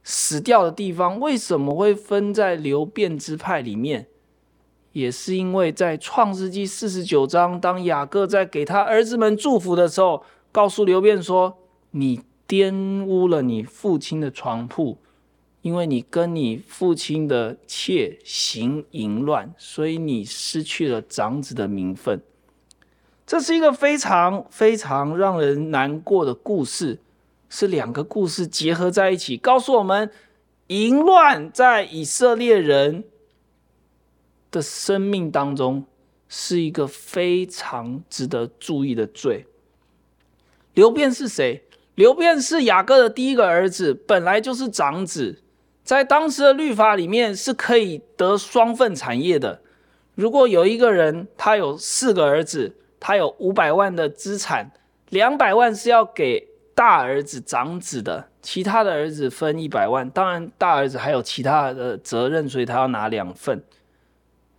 [0.03, 4.07] 死掉的地方为什么会分在流便支派里面？
[4.93, 11.59] 也是因为在创世纪四十九章，当雅各在给他儿子们祝福的时候，告诉流便说
[11.93, 14.99] ：“你玷污了你父亲的床铺。”
[15.69, 22.23] 因为你跟你父亲的妾行淫乱，所以你失去了长子的名分。
[23.27, 26.99] 这是一个非常非常让人难过的故事，
[27.51, 30.11] 是两个故事结合在一起，告诉我们
[30.69, 33.05] 淫乱在以色列人
[34.51, 35.85] 的生命当中
[36.29, 39.45] 是一个非常值得注意的罪。
[40.73, 41.63] 流便是谁？
[41.95, 45.43] 流便是雅各的第一个儿子，本来就是长子。
[45.89, 49.63] 在当时的律法里面是可以得双份产业的。
[50.15, 54.71] 如果有一个人他有四个儿子，他有五百万的资产，
[55.09, 60.11] 两百万是要给大儿子长子的，其他的儿子分一百万。
[60.11, 63.65] 当然，大儿子还有其他的责任，所以他要拿两份。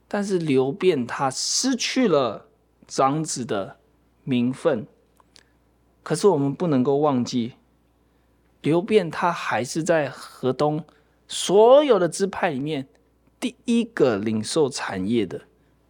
[0.08, 2.48] 但是刘辩他失去了
[2.88, 3.78] 长子的
[4.24, 4.88] 名分，
[6.02, 7.54] 可是我们不能够忘记，
[8.64, 10.84] 刘辩他还是在河东。
[11.30, 12.88] 所有的支派里面，
[13.40, 15.44] 第一个领受产业的，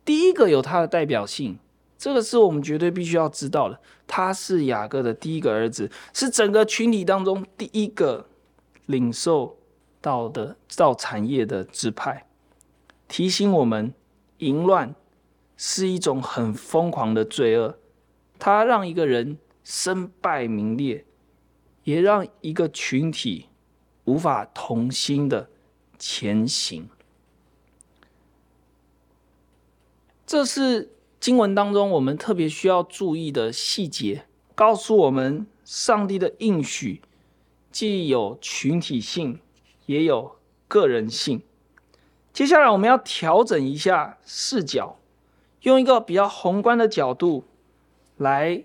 [0.04, 1.58] 第一个有他的代表性，
[1.98, 3.80] 这个是我们绝对必须要知道的。
[4.06, 8.28] 他是雅各的第一个儿子，是整个群体当中第一个
[8.88, 9.58] 领受
[10.02, 12.28] 到的造产业的支派，
[13.08, 13.94] 提醒我们，
[14.40, 14.94] 淫乱
[15.56, 17.78] 是一种很疯狂的罪恶，
[18.38, 21.06] 它让一个人身败名裂，
[21.86, 23.49] 也让一个群体。
[24.10, 25.48] 无法同心的
[26.00, 26.90] 前行，
[30.26, 30.90] 这是
[31.20, 37.02] 经文当中我们特别需要注意的细节，告诉我们上帝的应许
[37.72, 39.40] 既有群体性，
[39.86, 40.38] 也有
[40.68, 41.44] 个人性。
[42.34, 44.98] 接下来我们要调整一下视角，
[45.62, 47.44] 用一个比较宏观的角度
[48.18, 48.64] 来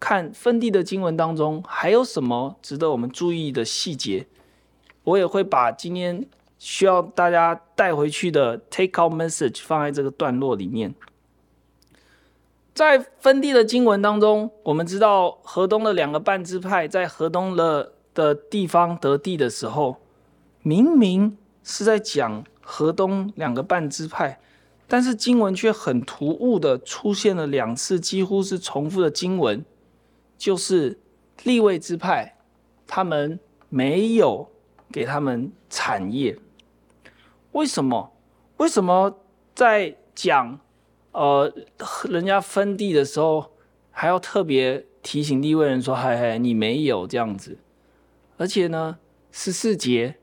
[0.00, 4.26] 看分地的经文当中还有什么值得我们注意的细节。
[5.04, 6.26] 我也会把今天
[6.58, 10.94] 需要大家带回去的 take out message 放在这个段落里面。
[12.74, 19.98] 在分地的经文当中，我们知道河东的两个半支派在河东的的地方得地的时候，
[20.62, 24.40] 明明是在讲河东两个半支派，
[24.88, 29.64] 但是经文却很突兀的出现了两次几乎是重复的经文，
[30.36, 30.98] 就是
[31.44, 32.36] 立位支派，
[32.86, 33.38] 他们
[33.68, 34.50] 没有。
[34.94, 36.38] 给他们产业，
[37.50, 38.12] 为什么？
[38.58, 39.18] 为什么
[39.52, 40.60] 在讲
[41.10, 41.52] 呃
[42.04, 43.50] 人家分地的时候，
[43.90, 47.58] 还要特别提醒利未人说：“嗨嗨，你没有这样子。”
[48.38, 48.96] 而且呢，
[49.32, 50.14] 十四节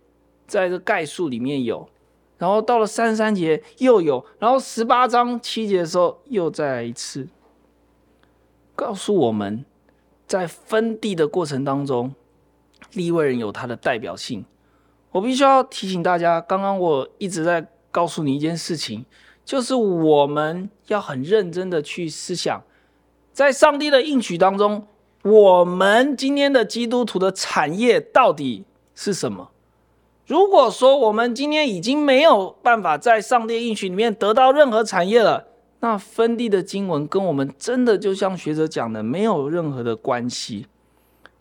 [0.47, 1.89] 在这概述里面有，
[2.37, 7.27] 然后到了三十三节又有，然后十八章七节的时候又再来一次，
[8.73, 9.65] 告诉我们
[10.25, 12.15] 在分地的过程当中，
[12.93, 14.45] 利未人有他的代表性。
[15.11, 19.05] 我必须要提醒大家，刚刚我一直在告诉你一件事情，
[19.43, 22.63] 就是我们要很认真的去思想，
[23.33, 24.87] 在上帝的应许当中，
[25.23, 28.63] 我们今天的基督徒的产业到底
[28.95, 29.51] 是什么？
[30.25, 35.47] 如果说我们今天已经没有办法在上帝应许里面得到任何产业了，
[35.81, 40.67] 那分地的经文跟我们真的就像学者讲的，没有任何的关系。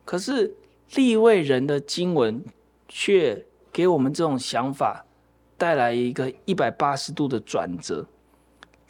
[0.05, 0.57] 可是
[0.97, 2.45] 立位人的经文
[2.89, 3.47] 却。
[3.73, 5.05] 给我们这种想法
[5.57, 8.07] 带来一个一百八十度的转折。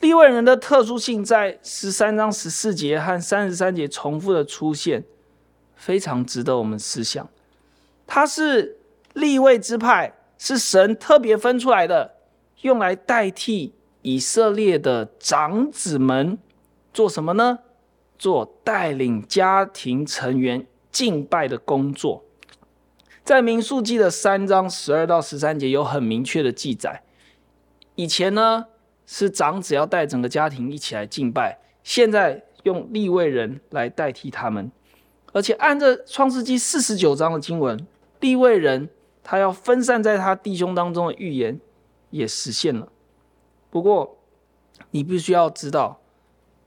[0.00, 5.04] 立位人的特殊性在十三章十四节和三十三节重复的出现，
[5.76, 7.28] 非常值得我们思想。
[8.06, 8.78] 他是
[9.12, 12.14] 立位之派，是神特别分出来的，
[12.62, 16.38] 用来代替以色列的长子们
[16.94, 17.58] 做什么呢？
[18.18, 22.24] 做带领家庭成员敬拜的工作。
[23.30, 27.00] 在民数记的三章十二到十三节有很明确的记载。
[27.94, 28.66] 以前呢
[29.06, 34.72] 是长子要带整个家庭一起来敬拜，现在用利未人来代替他们，
[35.32, 37.86] 而且按着创世记四十九章的经文，
[38.18, 38.88] 利未人
[39.22, 41.60] 他要分散在他弟兄当中的预言
[42.10, 42.88] 也实现了。
[43.70, 44.18] 不过
[44.90, 46.00] 你必须要知道，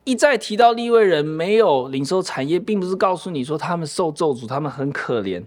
[0.05, 5.43] 一再提到利未人没有领受产业，并不是告诉你说他们受咒诅，他们很可怜。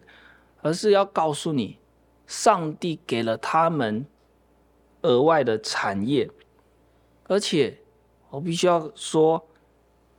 [0.66, 1.78] 而是要告诉你，
[2.26, 4.04] 上帝给了他们
[5.02, 6.28] 额外的产业，
[7.28, 7.78] 而且
[8.30, 9.46] 我必须要说，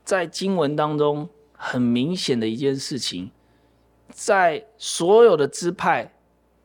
[0.02, 3.30] 在经文当中很明显的一件事情，
[4.08, 6.14] 在所有的支派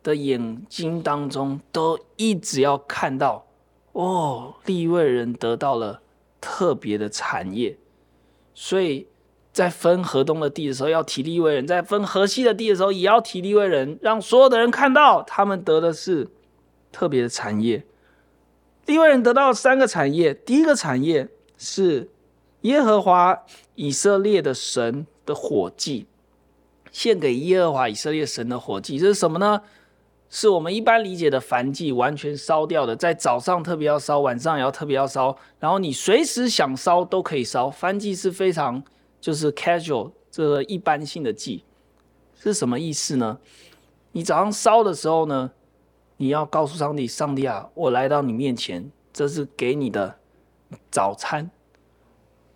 [0.01, 3.45] 的眼睛当中，都一直要看到，
[3.91, 6.01] 哦，利未人得到了
[6.39, 7.77] 特别的产业，
[8.53, 9.09] 所以。
[9.54, 16.28] 在分河东的地的时候，要提利未人；在分河西的地的时候，也要提利未人，让所有的人看到他们得的是
[16.91, 17.86] 特别的产业。
[18.88, 22.10] 利未人得到三个产业，第一个产业是
[22.62, 23.43] 耶和华
[23.76, 26.08] 以色列的神的火祭，
[26.91, 29.62] 献给耶和华以色列神的火祭，这是什么呢？
[30.32, 37.70] 是我们一般理解的燔祭，完全烧掉的，在早上特别要烧，晚上也要特别要烧，然后你随时想烧都可以烧。
[37.70, 38.84] 燔祭是非常。
[39.24, 41.63] 就是 casual 这个一般性的祭
[42.36, 43.39] 是什么意思呢？
[44.11, 45.53] 你早上烧的时候呢，
[46.17, 50.19] 你要告诉上帝，上帝啊，我来到你面前，这是给你的
[50.91, 51.49] 早餐。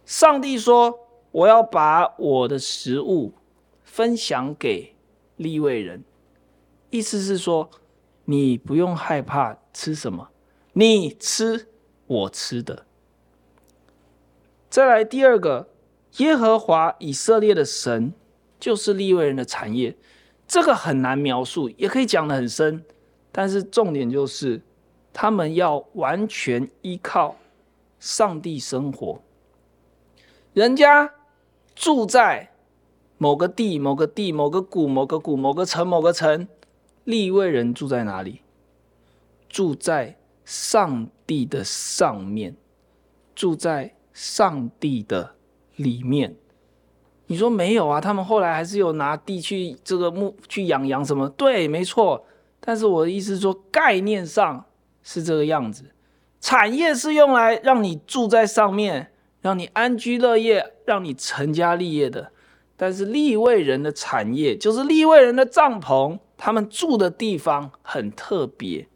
[0.03, 0.99] 上帝说，
[1.32, 3.32] 我要把我的食物
[3.86, 4.93] 分享给
[5.38, 6.03] 利未人，
[6.89, 7.70] 意思是说，
[8.26, 10.32] 你不用害怕吃什么，
[10.74, 11.70] 你吃
[12.07, 12.86] 我吃的。
[14.70, 15.70] 再来第二个。
[16.18, 18.13] 耶和华以色列的神
[18.59, 19.95] 就是利未人的产业，
[20.47, 22.84] 这个很难描述，也可以讲得很深，
[23.32, 24.61] 但是重点就是
[25.13, 27.36] 他们要完全依靠
[27.99, 29.22] 上帝生活。
[30.53, 31.13] 人家
[31.76, 32.51] 住在
[33.20, 36.47] 某个地、某个地、某个谷、某个谷、某个城、某个城，
[37.03, 38.41] 利未人住在哪里？
[39.47, 42.55] 住在上帝的上面，
[43.36, 45.36] 住在上帝的。
[45.78, 46.36] 里面，
[47.25, 47.99] 你说没有啊？
[47.99, 51.28] 他们后来还是有拿地去这个牧去养羊什么？
[51.30, 52.23] 对，没错。
[52.59, 54.65] 但是我的意思说，概念上
[55.01, 55.86] 是这个样子。
[56.39, 59.11] 产业是用来让你住在上面，
[59.41, 62.32] 让你安居乐业，让你成家立业的。
[62.75, 68.88] 但是利未人的产业就是利未人的帐篷，他们住的地方很特别，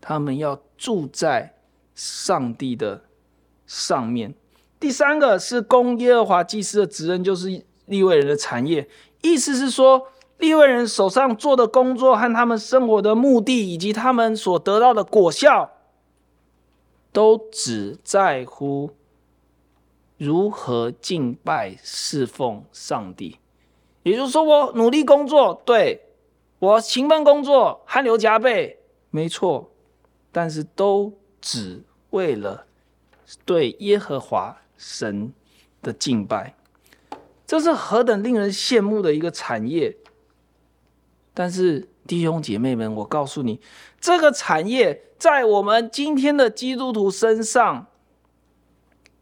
[0.00, 1.54] 他们要住在
[1.94, 3.04] 上帝的
[3.66, 4.34] 上面。
[4.82, 8.88] 第三个是供耶和华祭司的职任，就是利未人的产业。
[9.20, 10.08] 意思是说，
[10.38, 15.70] 利未人手上做的工作和他们生活的目的，以及他们所得到的果效，
[17.12, 18.90] 都只在乎
[20.18, 23.38] 如何敬拜侍奉上帝。
[24.02, 26.08] 也就是说，我努力工作，对，
[26.58, 28.80] 我勤奋工作，汗流浃背，
[29.10, 29.70] 没错，
[30.32, 32.66] 但是都只为了
[33.44, 34.58] 对耶和华。
[34.84, 35.32] 神
[35.80, 36.56] 的敬拜，
[37.46, 39.96] 这是何等令人羡慕的一个产业！
[41.32, 43.60] 但是弟兄姐妹们，我告诉你，
[44.00, 47.86] 这个产业在我们今天的基督徒身上，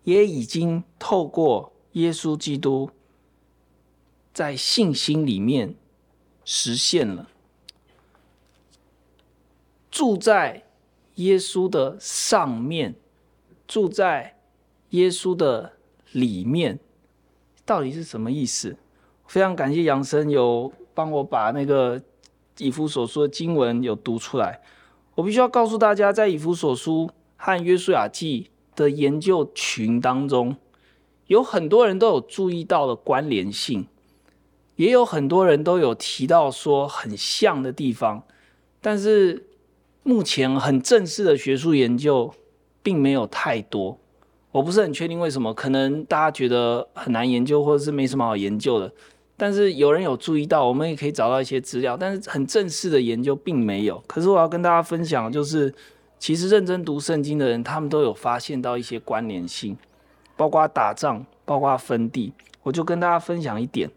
[0.05, 2.89] 也已经透过耶稣基督
[4.33, 5.75] 在信心里面
[6.43, 7.29] 实现了，
[9.91, 10.65] 住在
[11.17, 12.95] 耶稣的上面，
[13.69, 14.40] 住在。
[14.91, 15.73] 耶稣的
[16.13, 16.79] 里面
[17.65, 18.77] 到底是什么意思？
[19.27, 22.03] 非常感谢杨生有帮我把那个
[22.59, 24.61] 以弗所书的经文有读出来。
[25.15, 30.57] 我必须要告诉大家，在以弗所书和约书亚记的研究群当中，
[31.27, 33.87] 有很多人都有注意到了关联性，
[34.77, 38.25] 也有很多人都有提到说很像的地方，
[38.81, 39.47] 但是
[40.03, 42.35] 目前很正式的学术研究
[42.83, 43.99] 并没有太多。
[44.53, 48.93] 我不是很确定为什么，可能大家觉得很难研究，或者是没什么好研究的。
[49.37, 54.03] 但是有人有注意到，我们也可以找到一些资料，但是很正式的研究并没有。
[54.07, 55.73] 可是我要跟大家分享，就是
[56.19, 59.79] 其实认真读圣经的人，他们都有发现到一些关联性，
[60.37, 62.33] 包括打仗，包括分地。
[62.65, 63.89] 我就跟大家分享一点，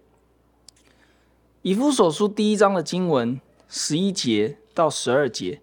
[1.63, 5.59] 以弗所书第一章的经文十一节到十二节，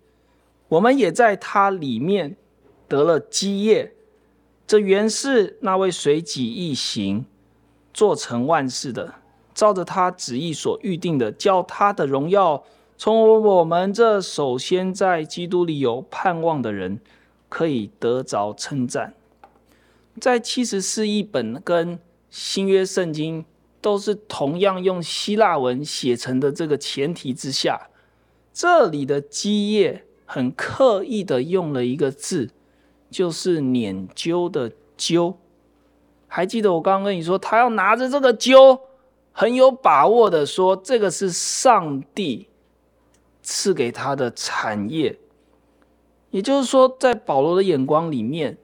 [0.68, 2.36] 我们也在它里面
[2.88, 3.95] 得了基业。
[4.71, 7.25] 这原是那位随己意行，
[7.93, 9.16] 做成万事的，
[9.53, 12.62] 照着他旨意所预定的，叫他的荣耀
[12.97, 17.01] 从我们这首先在基督里有盼望的人，
[17.49, 19.12] 可以得着称赞。
[20.21, 21.99] 在七十四译本跟
[22.31, 23.45] 新约圣经
[23.81, 27.89] 都是同样用希腊文写成的这个前提之下，
[28.55, 32.51] 这里的基业很刻意的用了一个字。
[33.11, 35.34] 就是拈阄的阄，
[36.28, 38.80] 还记得我刚刚跟你说，他要拿着这个阄，
[39.32, 42.48] 很有把握的说，这个是上帝
[43.42, 45.18] 赐给他的产业。
[46.30, 48.56] 也就是说，在保罗的眼光里面，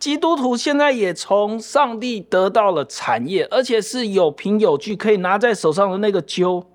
[0.00, 6.66] 基督徒现在也从上帝得到了产业，而且是有凭有据，可以拿在手上的那个揪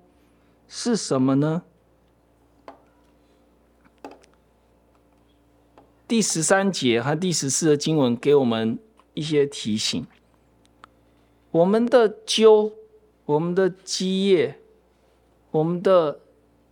[0.66, 1.64] 是什么呢？
[6.08, 8.78] 第十三节和第十四的经文给我们
[9.12, 10.06] 一些提醒：
[11.50, 12.72] 我们的究、
[13.26, 14.58] 我们的基业、
[15.50, 16.20] 我们的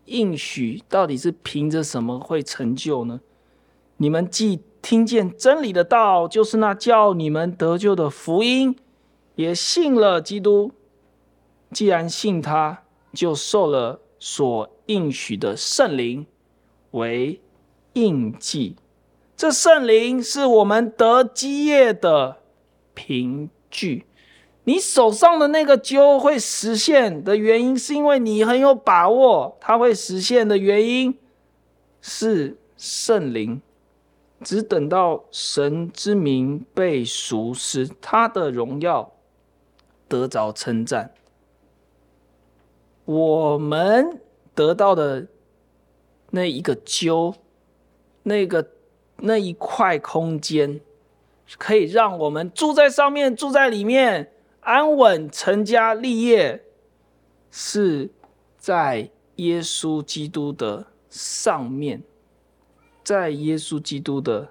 [0.07, 3.20] 应许，到底是凭着什么会成就呢？
[3.99, 8.74] 你们既听见真理的道，就是那叫你们得救的福音，
[9.34, 10.72] 也信了基督。
[11.72, 16.24] 既然信他，就受了所应许的圣灵
[16.93, 17.39] 为
[17.93, 18.76] 印记。
[19.37, 22.39] 这圣灵是我们得基业的
[22.95, 24.07] 凭据。
[24.64, 31.18] 你手上的那个揪会实现的原因，是因为你很有把握，它会实现的原因
[32.01, 33.61] 是圣灵。
[34.43, 39.12] 只等到神之名被赎，使他的荣耀
[40.09, 41.12] 得着称赞。
[43.05, 44.20] 我们
[44.55, 45.26] 得到的
[46.30, 47.34] 那一个揪，
[48.22, 48.70] 那个。
[49.19, 50.81] 那一块空间，
[51.57, 56.62] 可以让我们住在上面，住在里面，安稳成家立业，
[57.51, 58.11] 是
[58.59, 62.03] 在耶稣基督的上面，
[63.03, 64.51] 在耶稣基督的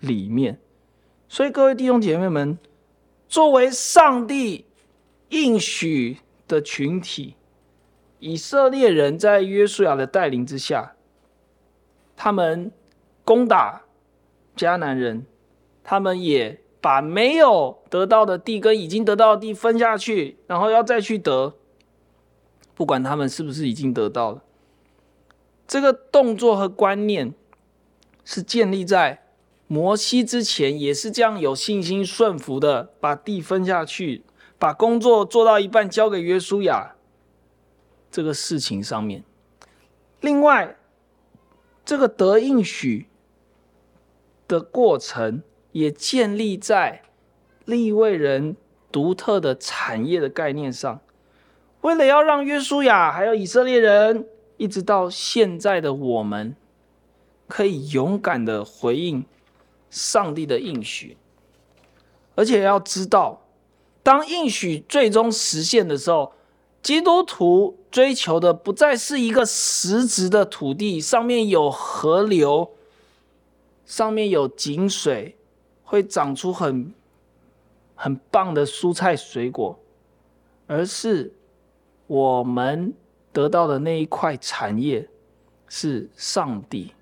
[0.00, 0.60] 里面。
[1.28, 2.58] 所以，各位弟兄姐妹们，
[3.26, 4.66] 作为上帝
[5.30, 7.36] 应许的群体，
[8.18, 10.94] 以色列人在约书亚的带领之下，
[12.14, 12.70] 他们。
[13.28, 13.82] 攻打
[14.56, 15.26] 迦南人，
[15.84, 21.52] 他们也把没有得到的地跟已经得到的地分下去，然后要再去得。
[22.74, 24.42] 不管他们是不是已经得到了，
[25.66, 27.34] 这个动作和观念
[28.24, 29.22] 是建立在
[29.66, 34.24] 摩西之前，也是这样有信心顺服的，把地分下去，
[34.58, 36.94] 把工作做到一半交给约书亚
[38.10, 39.22] 这个事情上面。
[40.22, 40.78] 另外，
[41.84, 43.06] 这个得应许。
[44.48, 45.42] 的过程
[45.72, 47.02] 也建立在
[47.66, 48.56] 利未人
[48.90, 51.00] 独特的产业的概念上，
[51.82, 54.26] 为了要让约书亚还有以色列人，
[54.56, 56.56] 一直到现在的我们，
[57.46, 59.24] 可以勇敢的回应
[59.90, 61.18] 上帝的应许，
[62.34, 63.42] 而且要知道，
[64.02, 66.32] 当应许最终实现的时候，
[66.82, 72.72] 基督徒追求的不再是一个实质的土地，上面有河流。
[73.88, 75.34] 上面有井水，
[75.82, 76.92] 会长出很
[77.94, 79.80] 很棒的蔬菜水果，
[80.66, 81.32] 而是
[82.06, 82.92] 我们
[83.32, 85.08] 得到的那一块产业
[85.68, 86.92] 是上帝，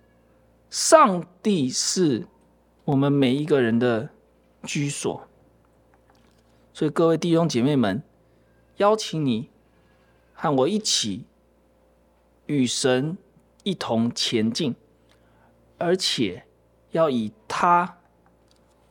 [0.71, 2.29] 上帝是
[2.85, 4.11] 我们每一个人的
[4.63, 5.27] 居所。
[6.73, 8.01] 所以各位弟兄姐妹们，
[8.77, 9.51] 邀请你
[10.35, 11.25] 和我一起
[12.47, 13.19] 与神
[13.65, 14.77] 一同前进，
[15.79, 16.46] 而且。
[16.97, 17.99] 要以他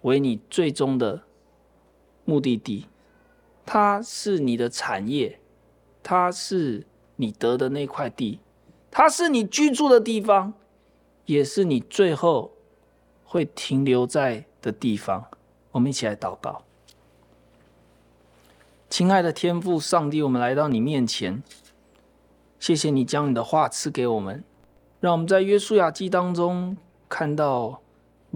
[0.02, 1.24] 为你最终的
[2.24, 2.86] 目的地，
[3.66, 5.40] 他是你的产业，
[6.04, 6.86] 他是
[7.16, 8.40] 你得的那块地，
[8.92, 10.54] 他是你居住的地方，
[11.26, 12.52] 也是你最后
[13.24, 15.26] 会停留在的地方。
[15.72, 16.62] 我们一起来祷告，
[18.88, 21.42] 亲爱的天父上帝，我们来到你面前，
[22.60, 24.44] 谢谢你将你的话赐给我们，
[25.00, 26.78] 让我们在约书亚记当中
[27.10, 27.82] 看到。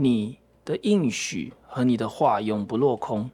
[0.02, 3.30] 你的应许和你的话永不落空，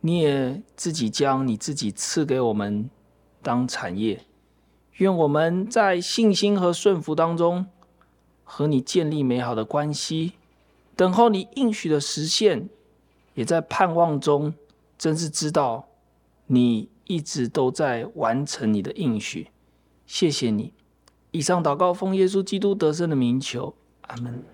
[0.00, 2.88] 你也自己将你自己赐给我们
[3.42, 4.24] 当产业。
[4.98, 7.66] 愿我们在信心和顺服当中
[8.44, 10.34] 和你建立美好的关系，
[10.94, 12.68] 等候你应许的实现，
[13.34, 14.54] 也在盼望中
[14.96, 15.88] 真是知道
[16.46, 19.48] 你一直都在完成你的应许。
[20.06, 20.72] 谢谢你。
[21.32, 24.44] 以上祷告奉耶稣基督得胜的名求，阿门。